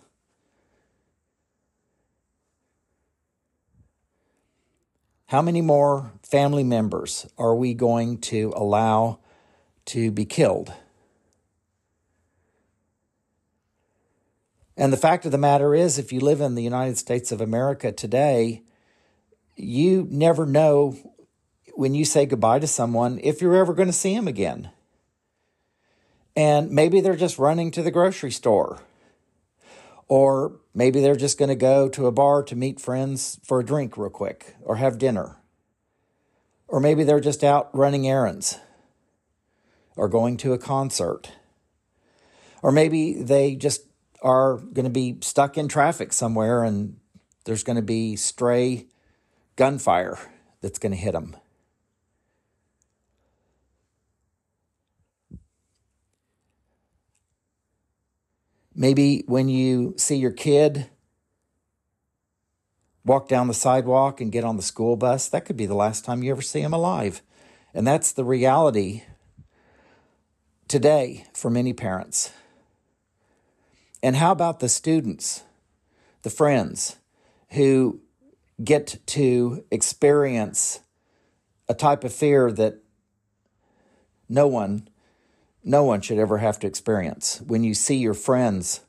How 5.27 5.41
many 5.41 5.61
more 5.61 6.11
family 6.23 6.63
members 6.63 7.27
are 7.37 7.55
we 7.55 7.73
going 7.73 8.17
to 8.21 8.51
allow 8.55 9.19
to 9.85 10.11
be 10.11 10.25
killed? 10.25 10.73
And 14.75 14.93
the 14.93 14.97
fact 14.97 15.25
of 15.25 15.31
the 15.31 15.37
matter 15.37 15.75
is, 15.75 15.99
if 15.99 16.11
you 16.11 16.19
live 16.19 16.41
in 16.41 16.55
the 16.55 16.63
United 16.63 16.97
States 16.97 17.31
of 17.31 17.41
America 17.41 17.91
today, 17.91 18.63
you 19.55 20.07
never 20.09 20.45
know 20.45 20.95
when 21.75 21.93
you 21.93 22.05
say 22.05 22.25
goodbye 22.25 22.59
to 22.59 22.67
someone 22.67 23.19
if 23.21 23.41
you're 23.41 23.57
ever 23.57 23.73
going 23.73 23.89
to 23.89 23.93
see 23.93 24.15
them 24.15 24.27
again. 24.27 24.71
And 26.39 26.71
maybe 26.71 27.01
they're 27.01 27.17
just 27.17 27.37
running 27.37 27.69
to 27.71 27.83
the 27.83 27.91
grocery 27.91 28.31
store. 28.31 28.79
Or 30.07 30.61
maybe 30.73 31.01
they're 31.01 31.17
just 31.17 31.37
going 31.37 31.49
to 31.49 31.55
go 31.55 31.89
to 31.89 32.07
a 32.07 32.13
bar 32.13 32.43
to 32.43 32.55
meet 32.55 32.79
friends 32.79 33.41
for 33.43 33.59
a 33.59 33.65
drink 33.65 33.97
real 33.97 34.09
quick 34.09 34.55
or 34.61 34.77
have 34.77 34.97
dinner. 34.97 35.35
Or 36.69 36.79
maybe 36.79 37.03
they're 37.03 37.19
just 37.19 37.43
out 37.43 37.69
running 37.75 38.07
errands 38.07 38.57
or 39.97 40.07
going 40.07 40.37
to 40.37 40.53
a 40.53 40.57
concert. 40.57 41.29
Or 42.63 42.71
maybe 42.71 43.21
they 43.21 43.55
just 43.55 43.81
are 44.21 44.59
going 44.59 44.85
to 44.85 44.89
be 44.89 45.17
stuck 45.19 45.57
in 45.57 45.67
traffic 45.67 46.13
somewhere 46.13 46.63
and 46.63 46.95
there's 47.43 47.65
going 47.65 47.75
to 47.75 47.81
be 47.81 48.15
stray 48.15 48.87
gunfire 49.57 50.17
that's 50.61 50.79
going 50.79 50.93
to 50.93 50.97
hit 50.97 51.11
them. 51.11 51.35
Maybe 58.79 59.25
when 59.27 59.49
you 59.49 59.93
see 59.97 60.15
your 60.15 60.31
kid 60.31 60.89
walk 63.03 63.27
down 63.27 63.49
the 63.49 63.53
sidewalk 63.53 64.21
and 64.21 64.31
get 64.31 64.45
on 64.45 64.55
the 64.55 64.61
school 64.61 64.95
bus, 64.95 65.27
that 65.27 65.43
could 65.43 65.57
be 65.57 65.65
the 65.65 65.75
last 65.75 66.05
time 66.05 66.23
you 66.23 66.31
ever 66.31 66.41
see 66.41 66.61
him 66.61 66.71
alive. 66.71 67.21
And 67.73 67.85
that's 67.85 68.13
the 68.13 68.23
reality 68.23 69.03
today 70.69 71.25
for 71.33 71.49
many 71.49 71.73
parents. 71.73 72.31
And 74.01 74.15
how 74.15 74.31
about 74.31 74.61
the 74.61 74.69
students, 74.69 75.43
the 76.21 76.29
friends 76.29 76.95
who 77.49 77.99
get 78.63 78.95
to 79.07 79.65
experience 79.71 80.79
a 81.67 81.73
type 81.73 82.05
of 82.05 82.13
fear 82.13 82.49
that 82.53 82.75
no 84.29 84.47
one 84.47 84.88
no 85.69 85.83
one 85.83 86.01
should 86.01 86.17
ever 86.17 86.39
have 86.39 86.57
to 86.59 86.67
experience. 86.67 87.41
When 87.45 87.63
you 87.63 87.75
see 87.75 87.97
your 87.97 88.15
friends 88.15 88.81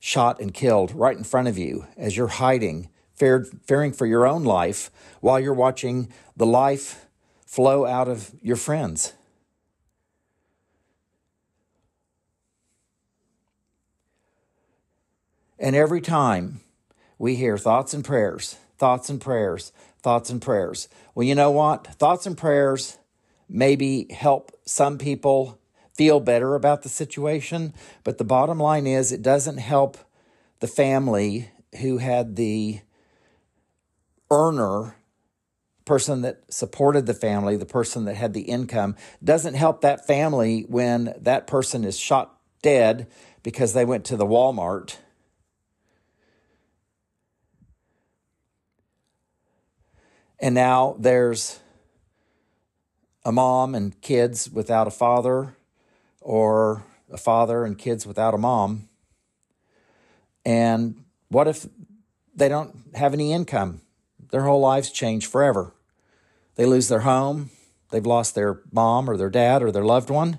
shot 0.00 0.40
and 0.40 0.52
killed 0.52 0.92
right 0.92 1.16
in 1.16 1.22
front 1.22 1.46
of 1.46 1.56
you 1.56 1.86
as 1.96 2.16
you're 2.16 2.26
hiding, 2.26 2.90
fearing 3.14 3.92
for 3.92 4.04
your 4.04 4.26
own 4.26 4.42
life, 4.42 4.90
while 5.20 5.38
you're 5.38 5.54
watching 5.54 6.12
the 6.36 6.44
life 6.44 7.06
flow 7.46 7.86
out 7.86 8.08
of 8.08 8.32
your 8.42 8.56
friends. 8.56 9.12
And 15.56 15.76
every 15.76 16.00
time 16.00 16.60
we 17.16 17.36
hear 17.36 17.56
thoughts 17.56 17.94
and 17.94 18.04
prayers, 18.04 18.56
thoughts 18.76 19.08
and 19.08 19.20
prayers, 19.20 19.72
thoughts 20.02 20.30
and 20.30 20.42
prayers. 20.42 20.88
Well, 21.14 21.24
you 21.24 21.36
know 21.36 21.52
what? 21.52 21.86
Thoughts 21.86 22.26
and 22.26 22.36
prayers 22.36 22.98
maybe 23.48 24.08
help 24.12 24.50
some 24.64 24.98
people 24.98 25.60
feel 25.96 26.20
better 26.20 26.54
about 26.54 26.82
the 26.82 26.88
situation. 26.88 27.74
But 28.02 28.18
the 28.18 28.24
bottom 28.24 28.58
line 28.58 28.86
is, 28.86 29.12
it 29.12 29.22
doesn't 29.22 29.58
help 29.58 29.98
the 30.60 30.66
family 30.66 31.50
who 31.80 31.98
had 31.98 32.36
the 32.36 32.80
earner 34.30 34.96
person 35.84 36.22
that 36.22 36.42
supported 36.48 37.06
the 37.06 37.14
family, 37.14 37.56
the 37.56 37.66
person 37.66 38.04
that 38.06 38.14
had 38.16 38.32
the 38.32 38.42
income, 38.42 38.96
doesn't 39.22 39.54
help 39.54 39.82
that 39.82 40.06
family 40.06 40.64
when 40.68 41.14
that 41.18 41.46
person 41.46 41.84
is 41.84 41.98
shot 41.98 42.38
dead 42.62 43.06
because 43.42 43.74
they 43.74 43.84
went 43.84 44.04
to 44.06 44.16
the 44.16 44.26
Walmart. 44.26 44.96
And 50.40 50.54
now 50.54 50.96
there's 50.98 51.60
a 53.24 53.32
mom 53.32 53.74
and 53.74 53.98
kids 54.00 54.50
without 54.50 54.86
a 54.86 54.90
father, 54.90 55.56
or 56.24 56.82
a 57.12 57.16
father 57.16 57.64
and 57.64 57.78
kids 57.78 58.06
without 58.06 58.34
a 58.34 58.38
mom? 58.38 58.88
And 60.44 61.04
what 61.28 61.46
if 61.46 61.68
they 62.34 62.48
don't 62.48 62.74
have 62.94 63.14
any 63.14 63.32
income? 63.32 63.82
Their 64.30 64.42
whole 64.42 64.60
lives 64.60 64.90
change 64.90 65.26
forever. 65.26 65.72
They 66.56 66.66
lose 66.66 66.88
their 66.88 67.00
home, 67.00 67.50
they've 67.90 68.04
lost 68.04 68.34
their 68.34 68.60
mom 68.72 69.08
or 69.08 69.16
their 69.16 69.30
dad 69.30 69.62
or 69.62 69.70
their 69.70 69.84
loved 69.84 70.10
one. 70.10 70.38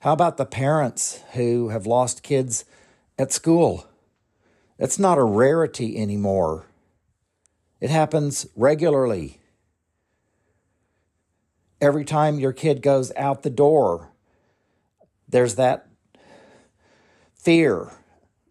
How 0.00 0.12
about 0.12 0.36
the 0.36 0.44
parents 0.44 1.20
who 1.32 1.70
have 1.70 1.86
lost 1.86 2.22
kids 2.22 2.66
at 3.18 3.32
school? 3.32 3.86
It's 4.78 4.98
not 4.98 5.16
a 5.16 5.24
rarity 5.24 5.96
anymore. 5.96 6.66
It 7.80 7.88
happens 7.88 8.46
regularly. 8.54 9.38
Every 11.84 12.06
time 12.06 12.40
your 12.40 12.54
kid 12.54 12.80
goes 12.80 13.12
out 13.14 13.42
the 13.42 13.50
door, 13.50 14.10
there's 15.28 15.56
that 15.56 15.86
fear 17.34 17.90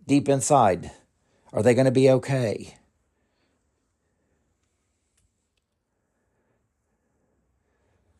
deep 0.06 0.30
inside. 0.30 0.92
Are 1.52 1.64
they 1.64 1.74
going 1.74 1.86
to 1.86 1.92
be 1.92 2.12
okay? 2.12 2.78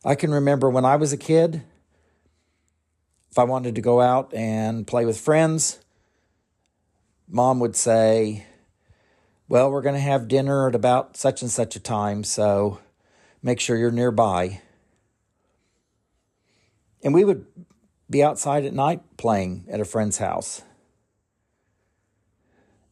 I 0.04 0.16
can 0.16 0.32
remember 0.32 0.68
when 0.68 0.84
I 0.84 0.96
was 0.96 1.12
a 1.12 1.16
kid, 1.16 1.62
if 3.30 3.38
I 3.38 3.44
wanted 3.44 3.76
to 3.76 3.80
go 3.80 4.00
out 4.00 4.34
and 4.34 4.84
play 4.84 5.04
with 5.04 5.20
friends, 5.20 5.78
mom 7.28 7.60
would 7.60 7.76
say, 7.76 8.46
Well, 9.48 9.70
we're 9.70 9.80
going 9.80 9.94
to 9.94 10.00
have 10.00 10.26
dinner 10.26 10.66
at 10.66 10.74
about 10.74 11.16
such 11.16 11.40
and 11.40 11.52
such 11.52 11.76
a 11.76 11.80
time, 11.80 12.24
so 12.24 12.80
make 13.44 13.60
sure 13.60 13.76
you're 13.76 13.92
nearby. 13.92 14.60
And 17.04 17.12
we 17.12 17.22
would 17.22 17.46
be 18.08 18.24
outside 18.24 18.64
at 18.64 18.72
night 18.72 19.02
playing 19.18 19.66
at 19.70 19.78
a 19.78 19.84
friend's 19.84 20.18
house. 20.18 20.62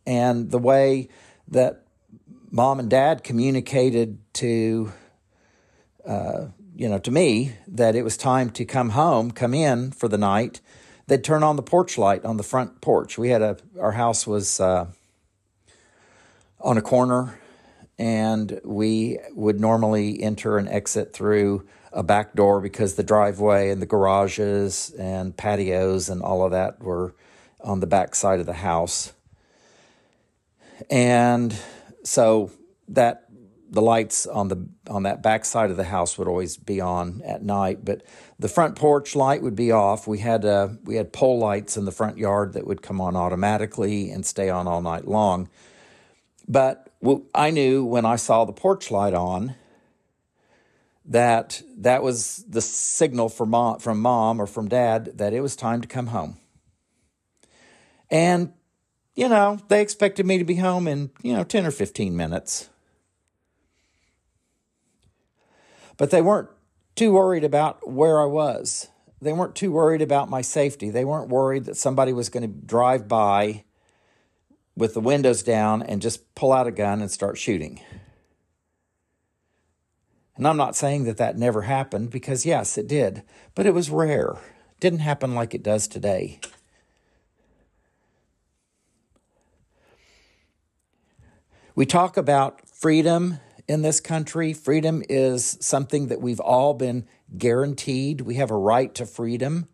And 0.07 0.51
the 0.51 0.59
way 0.59 1.09
that 1.49 1.85
mom 2.51 2.79
and 2.79 2.91
dad 2.91 3.25
communicated 3.25 4.19
to, 4.35 4.93
uh, 6.07 6.47
you 6.77 6.89
know, 6.89 6.99
to 6.99 7.11
me 7.11 7.55
that 7.67 7.97
it 7.97 8.03
was 8.03 8.19
time 8.19 8.51
to 8.51 8.67
come 8.67 8.91
home, 8.91 9.31
come 9.31 9.55
in 9.55 9.93
for 9.93 10.09
the 10.09 10.19
night, 10.19 10.61
they'd 11.07 11.25
turn 11.25 11.43
on 11.43 11.57
the 11.57 11.63
porch 11.63 11.97
light 11.97 12.25
on 12.25 12.37
the 12.37 12.43
front 12.43 12.83
porch. 12.83 13.17
We 13.17 13.31
had 13.31 13.41
a, 13.41 13.57
our 13.81 13.93
house 13.93 14.27
was 14.27 14.61
uh, 14.61 14.87
on 16.61 16.77
a 16.77 16.83
corner, 16.83 17.39
and 17.99 18.61
we 18.65 19.19
would 19.35 19.61
normally 19.61 20.23
enter 20.23 20.59
and 20.59 20.69
exit 20.69 21.13
through 21.15 21.67
a 21.93 22.03
back 22.03 22.35
door 22.35 22.61
because 22.61 22.95
the 22.95 23.03
driveway 23.03 23.71
and 23.71 23.83
the 23.83 23.87
garages 23.87 24.91
and 24.99 25.37
patios 25.37 26.09
and 26.09 26.23
all 26.23 26.45
of 26.45 26.53
that 26.53 26.83
were 26.83 27.15
on 27.61 27.81
the 27.81 27.87
back 27.87 28.15
side 28.15 28.41
of 28.41 28.47
the 28.47 28.53
house. 28.53 29.13
And 30.91 31.57
so 32.05 32.51
that 32.89 33.27
the 33.71 33.81
lights 33.81 34.27
on 34.27 34.49
the 34.49 34.69
on 34.89 35.05
that 35.05 35.23
back 35.23 35.45
side 35.47 35.71
of 35.71 35.79
the 35.79 35.85
house 35.85 36.19
would 36.19 36.29
always 36.29 36.59
be 36.59 36.81
on 36.81 37.23
at 37.25 37.43
night, 37.43 37.85
but 37.85 38.03
the 38.39 38.49
front 38.49 38.77
porch 38.77 39.17
light 39.17 39.41
would 39.41 39.57
be 39.57 39.73
off. 39.73 40.07
We 40.07 40.19
had 40.19 40.45
uh, 40.45 40.69
we 40.85 40.97
had 40.97 41.13
pole 41.13 41.39
lights 41.39 41.77
in 41.77 41.87
the 41.87 41.93
front 41.93 42.19
yard 42.19 42.53
that 42.53 42.67
would 42.67 42.83
come 42.83 43.01
on 43.01 43.17
automatically 43.17 44.11
and 44.11 44.27
stay 44.27 44.51
on 44.51 44.69
all 44.69 44.83
night 44.83 45.09
long. 45.09 45.49
But 46.47 46.93
I 47.35 47.51
knew 47.51 47.85
when 47.85 48.05
I 48.05 48.17
saw 48.17 48.45
the 48.45 48.53
porch 48.53 48.91
light 48.91 49.15
on 49.15 49.55
that 51.05 51.63
that 51.79 52.03
was 52.03 52.45
the 52.49 52.61
signal 52.61 53.29
for 53.29 53.47
mom, 53.47 53.79
from 53.79 54.01
mom 54.01 54.41
or 54.41 54.47
from 54.47 54.69
dad 54.69 55.19
that 55.19 55.33
it 55.33 55.41
was 55.41 55.57
time 55.57 55.81
to 55.81 55.89
come 55.89 56.09
home. 56.09 56.37
And, 58.11 58.53
you 59.15 59.29
know, 59.29 59.59
they 59.69 59.81
expected 59.81 60.27
me 60.27 60.39
to 60.39 60.45
be 60.45 60.57
home 60.57 60.87
in, 60.87 61.11
you 61.23 61.33
know, 61.33 61.45
10 61.45 61.67
or 61.67 61.71
15 61.71 62.17
minutes. 62.17 62.69
But 65.97 66.11
they 66.11 66.23
weren't 66.23 66.51
too 66.95 67.13
worried 67.13 67.45
about 67.45 67.91
where 67.91 68.21
I 68.21 68.27
was. 68.27 68.89
They 69.21 69.33
weren't 69.33 69.55
too 69.55 69.73
worried 69.73 70.03
about 70.03 70.29
my 70.29 70.43
safety. 70.43 70.91
They 70.91 71.05
weren't 71.05 71.29
worried 71.29 71.65
that 71.65 71.77
somebody 71.77 72.13
was 72.13 72.29
going 72.29 72.43
to 72.43 72.67
drive 72.67 73.09
by 73.09 73.65
with 74.77 74.95
the 74.95 75.01
windows 75.01 75.43
down 75.43 75.83
and 75.83 76.03
just 76.03 76.35
pull 76.35 76.53
out 76.53 76.67
a 76.67 76.73
gun 76.73 77.01
and 77.01 77.11
start 77.11 77.39
shooting. 77.39 77.81
And 80.37 80.47
I'm 80.47 80.57
not 80.57 80.77
saying 80.77 81.05
that 81.05 81.19
that 81.19 81.37
never 81.37 81.63
happened 81.63 82.11
because, 82.11 82.47
yes, 82.47 82.79
it 82.79 82.89
did, 82.89 83.23
but 83.55 83.67
it 83.67 83.75
was 83.75 83.91
rare. 83.91 84.33
It 84.73 84.81
didn't 84.81 85.01
happen 85.01 85.35
like 85.35 85.55
it 85.55 85.63
does 85.63 85.87
today. 85.87 86.41
We 91.75 91.87
talk 91.87 92.17
about 92.17 92.67
freedom 92.69 93.41
in 93.69 93.83
this 93.83 94.01
country. 94.01 94.53
Freedom 94.53 95.03
is 95.09 95.57
something 95.61 96.09
that 96.09 96.21
we've 96.21 96.41
all 96.41 96.75
been 96.75 97.07
guaranteed. 97.37 98.23
We 98.23 98.35
have 98.35 98.51
a 98.51 98.57
right 98.57 98.95
to 98.95 99.07
freedom. 99.07 99.69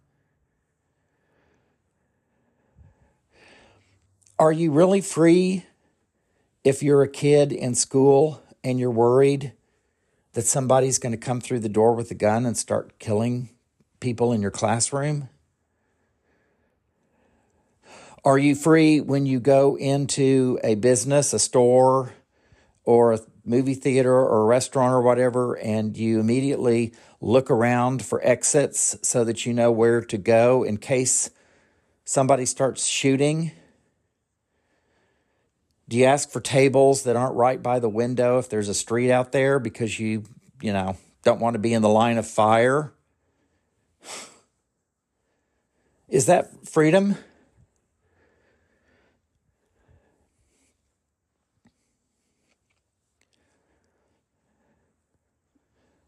Are 4.39 4.53
you 4.53 4.71
really 4.71 5.01
free 5.01 5.67
if 6.63 6.83
you're 6.83 7.03
a 7.03 7.09
kid 7.09 7.53
in 7.53 7.75
school 7.75 8.43
and 8.63 8.79
you're 8.79 8.91
worried 8.91 9.53
that 10.39 10.47
somebody's 10.47 11.01
going 11.01 11.11
to 11.11 11.19
come 11.19 11.41
through 11.41 11.59
the 11.59 11.69
door 11.69 11.95
with 11.95 12.13
a 12.13 12.15
gun 12.15 12.47
and 12.47 12.57
start 12.57 13.01
killing 13.01 13.49
people 13.99 14.33
in 14.33 14.41
your 14.41 14.53
classroom? 14.53 15.29
Are 18.25 18.39
you 18.39 18.55
free 18.55 19.01
when 19.01 19.27
you 19.27 19.41
go 19.41 19.77
into 19.77 20.61
a 20.63 20.77
business, 20.77 21.33
a 21.33 21.41
store, 21.41 22.15
or 22.85 23.15
a 23.15 23.19
movie 23.45 23.75
theater 23.75 24.15
or 24.15 24.43
a 24.43 24.45
restaurant 24.45 24.95
or 24.95 25.03
whatever, 25.03 25.59
and 25.59 25.97
you 25.97 26.21
immediately 26.21 26.95
look 27.21 27.51
around 27.51 28.05
for 28.05 28.25
exits 28.25 28.97
so 29.03 29.25
that 29.25 29.45
you 29.45 29.53
know 29.53 29.73
where 29.73 30.03
to 30.03 30.19
go 30.19 30.63
in 30.63 30.77
case 30.77 31.31
somebody 32.05 32.47
starts 32.47 32.87
shooting? 32.87 33.51
Do 35.89 35.97
you 35.97 36.05
ask 36.05 36.31
for 36.31 36.41
tables 36.41 37.05
that 37.05 37.17
aren't 37.17 37.35
right 37.35 37.63
by 37.63 37.79
the 37.79 37.89
window 37.89 38.39
if 38.39 38.51
there's 38.51 38.69
a 38.69 38.75
street 38.75 39.11
out 39.11 39.33
there 39.33 39.59
because 39.59 39.99
you, 39.99 40.25
you 40.61 40.73
know, 40.73 40.99
don't 41.25 41.41
want 41.41 41.55
to 41.55 41.59
be 41.59 41.73
in 41.73 41.81
the 41.81 41.89
line 41.89 42.19
of 42.19 42.27
fire? 42.27 42.93
Is 46.09 46.27
that 46.27 46.69
freedom? 46.69 47.17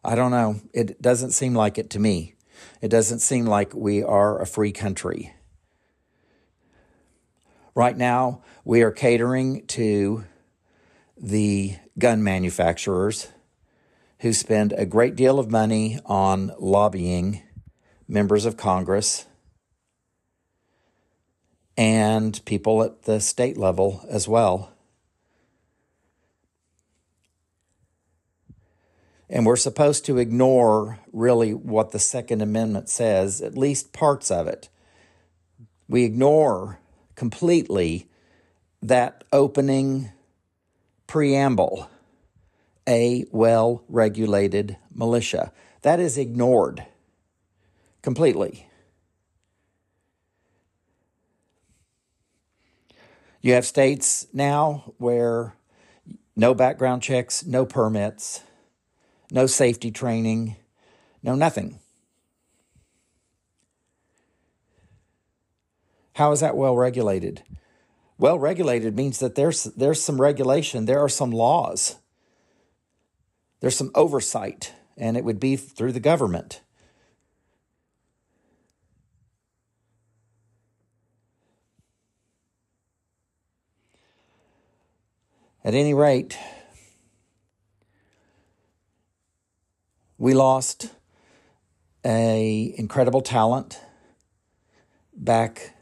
I 0.05 0.15
don't 0.15 0.31
know. 0.31 0.61
It 0.73 1.01
doesn't 1.01 1.33
seem 1.33 1.55
like 1.55 1.79
it 1.79 1.91
to 1.91 1.99
me. 1.99 2.35
It 2.83 2.89
doesn't 2.89 3.21
seem 3.21 3.47
like 3.47 3.75
we 3.75 4.03
are 4.03 4.41
a 4.41 4.47
free 4.47 4.73
country. 4.73 5.35
Right 7.75 7.97
now, 7.97 8.43
we 8.65 8.83
are 8.83 8.91
catering 8.91 9.65
to 9.69 10.25
the 11.17 11.77
gun 11.99 12.25
manufacturers 12.25 13.29
who 14.21 14.33
spend 14.33 14.73
a 14.73 14.85
great 14.85 15.15
deal 15.15 15.39
of 15.39 15.51
money 15.51 16.01
on 16.05 16.53
lobbying 16.59 17.43
members 18.09 18.45
of 18.45 18.57
Congress 18.57 19.27
and 21.77 22.45
people 22.45 22.83
at 22.83 23.03
the 23.03 23.21
state 23.21 23.57
level 23.57 24.05
as 24.11 24.27
well. 24.27 24.73
And 29.29 29.47
we're 29.47 29.55
supposed 29.55 30.05
to 30.07 30.19
ignore 30.19 30.99
really 31.13 31.55
what 31.55 31.93
the 31.93 32.01
Second 32.01 32.43
Amendment 32.43 32.89
says, 32.89 33.41
at 33.41 33.57
least 33.57 33.93
parts 33.93 34.29
of 34.29 34.49
it. 34.49 34.69
We 35.89 36.03
ignore 36.03 36.80
completely 37.21 38.09
that 38.81 39.25
opening 39.31 40.11
preamble 41.07 41.91
a 42.89 43.27
well 43.31 43.85
regulated 43.91 44.79
militia. 44.95 45.53
That 45.83 46.01
is 46.01 46.17
ignored 46.17 46.87
completely. 48.01 48.71
You 53.43 53.53
have 53.53 53.67
states 53.67 54.27
now 54.33 54.95
where 54.97 55.53
no 56.35 56.55
background 56.55 57.03
checks, 57.03 57.45
no 57.45 57.67
permits, 57.67 58.43
no 59.31 59.47
safety 59.47 59.91
training, 59.91 60.57
no 61.23 61.35
nothing. 61.35 61.80
How 66.21 66.33
is 66.33 66.41
that 66.41 66.55
well 66.55 66.77
regulated? 66.77 67.45
Well 68.19 68.39
regulated 68.39 68.95
means 68.95 69.21
that 69.21 69.37
there's 69.37 69.65
there's 69.65 70.05
some 70.05 70.21
regulation, 70.21 70.85
there 70.85 70.99
are 71.01 71.09
some 71.09 71.31
laws. 71.31 71.97
There's 73.61 73.75
some 73.75 73.91
oversight, 73.95 74.75
and 74.99 75.17
it 75.17 75.25
would 75.25 75.41
be 75.41 75.57
through 75.57 75.93
the 75.93 75.99
government. 75.99 76.61
At 85.65 85.73
any 85.73 85.95
rate, 85.95 86.37
we 90.19 90.35
lost 90.35 90.91
a 92.05 92.75
incredible 92.77 93.23
talent 93.23 93.81
back 95.17 95.77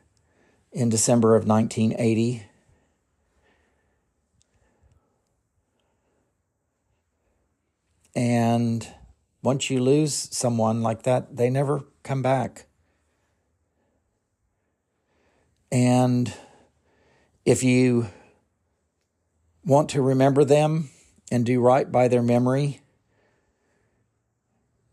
in 0.73 0.89
December 0.89 1.35
of 1.35 1.47
1980. 1.47 2.45
And 8.15 8.87
once 9.43 9.71
you 9.71 9.81
lose 9.81 10.13
someone 10.37 10.83
like 10.83 11.03
that, 11.05 11.37
they 11.37 11.51
never 11.51 11.85
come 12.03 12.23
back. 12.23 12.67
And 15.71 16.33
if 17.45 17.63
you 17.63 18.09
want 19.65 19.91
to 19.91 20.03
remember 20.03 20.45
them 20.45 20.91
and 21.31 21.45
do 21.45 21.61
right 21.61 21.91
by 21.91 22.09
their 22.09 22.23
memory, 22.23 22.81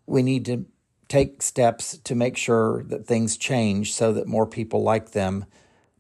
we 0.06 0.22
need 0.22 0.46
to 0.46 0.66
take 1.08 1.42
steps 1.42 1.98
to 2.00 2.16
make 2.16 2.38
sure 2.38 2.84
that 2.84 3.08
things 3.08 3.38
change 3.38 3.94
so 3.94 4.12
that 4.14 4.28
more 4.28 4.46
people 4.46 4.84
like 4.84 5.12
them 5.12 5.46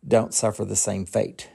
don't 0.07 0.33
suffer 0.33 0.65
the 0.65 0.75
same 0.75 1.05
fate. 1.05 1.49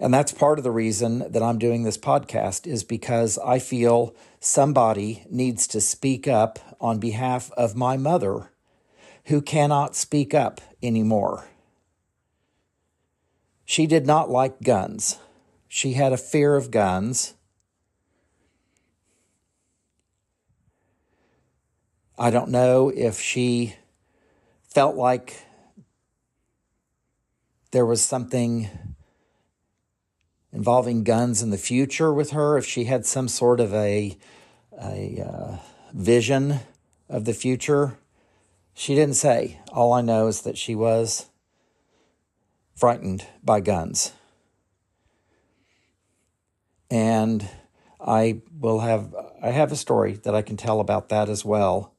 And 0.00 0.12
that's 0.12 0.32
part 0.32 0.58
of 0.58 0.64
the 0.64 0.70
reason 0.70 1.30
that 1.30 1.42
I'm 1.42 1.58
doing 1.58 1.84
this 1.84 1.96
podcast 1.96 2.66
is 2.66 2.84
because 2.84 3.38
I 3.38 3.58
feel 3.58 4.14
somebody 4.40 5.24
needs 5.30 5.66
to 5.68 5.80
speak 5.80 6.26
up 6.26 6.58
on 6.80 6.98
behalf 6.98 7.50
of 7.52 7.76
my 7.76 7.96
mother 7.96 8.50
who 9.26 9.40
cannot 9.40 9.96
speak 9.96 10.34
up 10.34 10.60
anymore. 10.82 11.48
She 13.64 13.86
did 13.86 14.06
not 14.06 14.28
like 14.28 14.60
guns. 14.62 15.18
She 15.68 15.94
had 15.94 16.12
a 16.12 16.18
fear 16.18 16.56
of 16.56 16.70
guns. 16.70 17.34
I 22.18 22.30
don't 22.30 22.50
know 22.50 22.92
if 22.94 23.18
she 23.18 23.76
felt 24.74 24.96
like 24.96 25.46
there 27.70 27.86
was 27.86 28.02
something 28.02 28.68
involving 30.52 31.04
guns 31.04 31.42
in 31.42 31.50
the 31.50 31.58
future 31.58 32.12
with 32.12 32.30
her, 32.30 32.58
if 32.58 32.66
she 32.66 32.84
had 32.84 33.06
some 33.06 33.28
sort 33.28 33.60
of 33.60 33.72
a, 33.72 34.18
a 34.80 35.24
uh, 35.24 35.56
vision 35.92 36.60
of 37.08 37.24
the 37.24 37.32
future. 37.32 37.96
She 38.74 38.96
didn't 38.96 39.14
say. 39.14 39.60
All 39.72 39.92
I 39.92 40.00
know 40.00 40.26
is 40.26 40.42
that 40.42 40.58
she 40.58 40.74
was 40.74 41.26
frightened 42.74 43.24
by 43.44 43.60
guns. 43.60 44.12
And 46.90 47.48
I 48.00 48.42
will 48.58 48.80
have 48.80 49.14
I 49.42 49.50
have 49.50 49.72
a 49.72 49.76
story 49.76 50.14
that 50.24 50.34
I 50.34 50.42
can 50.42 50.56
tell 50.56 50.80
about 50.80 51.08
that 51.08 51.28
as 51.28 51.44
well. 51.44 51.93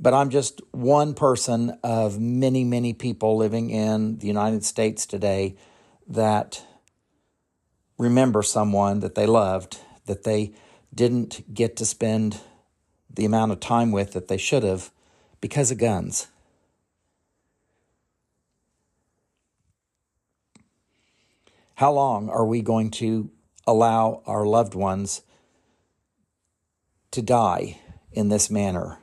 But 0.00 0.14
I'm 0.14 0.30
just 0.30 0.60
one 0.70 1.12
person 1.14 1.76
of 1.82 2.20
many, 2.20 2.62
many 2.62 2.92
people 2.92 3.36
living 3.36 3.70
in 3.70 4.18
the 4.18 4.28
United 4.28 4.64
States 4.64 5.04
today 5.06 5.56
that 6.06 6.64
remember 7.98 8.44
someone 8.44 9.00
that 9.00 9.16
they 9.16 9.26
loved, 9.26 9.80
that 10.06 10.22
they 10.22 10.52
didn't 10.94 11.52
get 11.52 11.76
to 11.76 11.84
spend 11.84 12.38
the 13.12 13.24
amount 13.24 13.50
of 13.50 13.58
time 13.58 13.90
with 13.90 14.12
that 14.12 14.28
they 14.28 14.36
should 14.36 14.62
have 14.62 14.92
because 15.40 15.72
of 15.72 15.78
guns. 15.78 16.28
How 21.74 21.92
long 21.92 22.28
are 22.28 22.46
we 22.46 22.62
going 22.62 22.92
to 22.92 23.30
allow 23.66 24.22
our 24.26 24.46
loved 24.46 24.74
ones 24.74 25.22
to 27.10 27.20
die 27.20 27.80
in 28.12 28.28
this 28.28 28.48
manner? 28.48 28.98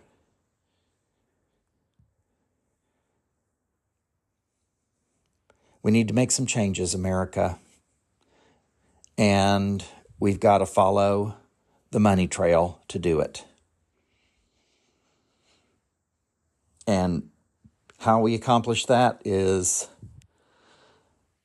We 5.85 5.91
need 5.91 6.07
to 6.07 6.15
make 6.15 6.31
some 6.31 6.47
changes, 6.47 6.95
America. 6.95 7.59
And 9.19 9.85
we've 10.19 10.39
got 10.39 10.57
to 10.57 10.65
follow 10.65 11.35
the 11.91 11.99
money 11.99 12.27
trail 12.27 12.81
to 12.87 12.97
do 12.97 13.19
it. 13.19 13.45
And 16.87 17.29
how 17.99 18.19
we 18.19 18.33
accomplish 18.33 18.87
that 18.87 19.21
is 19.25 19.87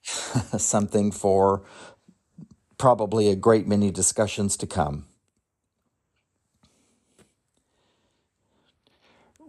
something 0.56 1.12
for 1.12 1.62
probably 2.78 3.28
a 3.28 3.36
great 3.36 3.68
many 3.68 3.90
discussions 3.90 4.56
to 4.56 4.66
come. 4.66 5.04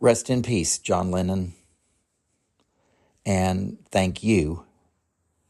Rest 0.01 0.29
in 0.29 0.43
peace, 0.43 0.77
John 0.77 1.11
Lennon. 1.11 1.53
And 3.25 3.77
thank 3.89 4.21
you 4.21 4.65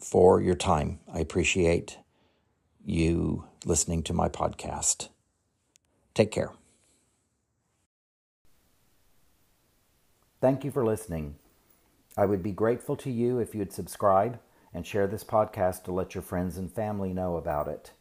for 0.03 0.41
your 0.41 0.55
time. 0.55 0.99
I 1.13 1.19
appreciate 1.19 1.97
you 2.85 3.45
listening 3.65 4.03
to 4.03 4.13
my 4.13 4.27
podcast. 4.27 5.09
Take 6.13 6.31
care. 6.31 6.51
Thank 10.41 10.63
you 10.63 10.71
for 10.71 10.83
listening. 10.83 11.35
I 12.17 12.25
would 12.25 12.41
be 12.41 12.51
grateful 12.51 12.95
to 12.97 13.11
you 13.11 13.39
if 13.39 13.53
you'd 13.53 13.71
subscribe 13.71 14.39
and 14.73 14.85
share 14.85 15.07
this 15.07 15.23
podcast 15.23 15.83
to 15.83 15.91
let 15.91 16.15
your 16.15 16.21
friends 16.21 16.57
and 16.57 16.71
family 16.71 17.13
know 17.13 17.35
about 17.37 17.67
it. 17.67 17.91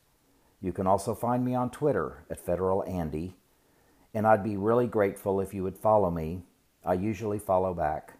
You 0.61 0.73
can 0.73 0.87
also 0.87 1.15
find 1.15 1.45
me 1.45 1.55
on 1.55 1.71
Twitter 1.71 2.25
at 2.31 2.45
Federal 2.45 2.85
Andy, 2.85 3.35
and 4.15 4.27
I'd 4.27 4.45
be 4.45 4.57
really 4.57 4.87
grateful 4.87 5.41
if 5.41 5.55
you 5.55 5.63
would 5.63 5.77
follow 5.77 6.11
me. 6.11 6.43
I 6.85 6.95
usually 6.95 7.39
follow 7.39 7.75
back. 7.75 8.15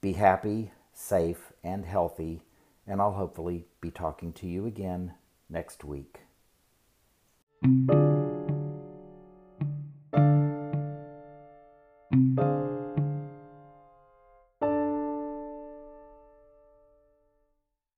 Be 0.00 0.12
happy, 0.12 0.70
safe, 0.98 1.52
and 1.62 1.86
healthy, 1.86 2.42
and 2.86 3.00
I'll 3.00 3.12
hopefully 3.12 3.66
be 3.80 3.90
talking 3.90 4.32
to 4.34 4.46
you 4.46 4.66
again 4.66 5.14
next 5.48 5.84
week. 5.84 6.20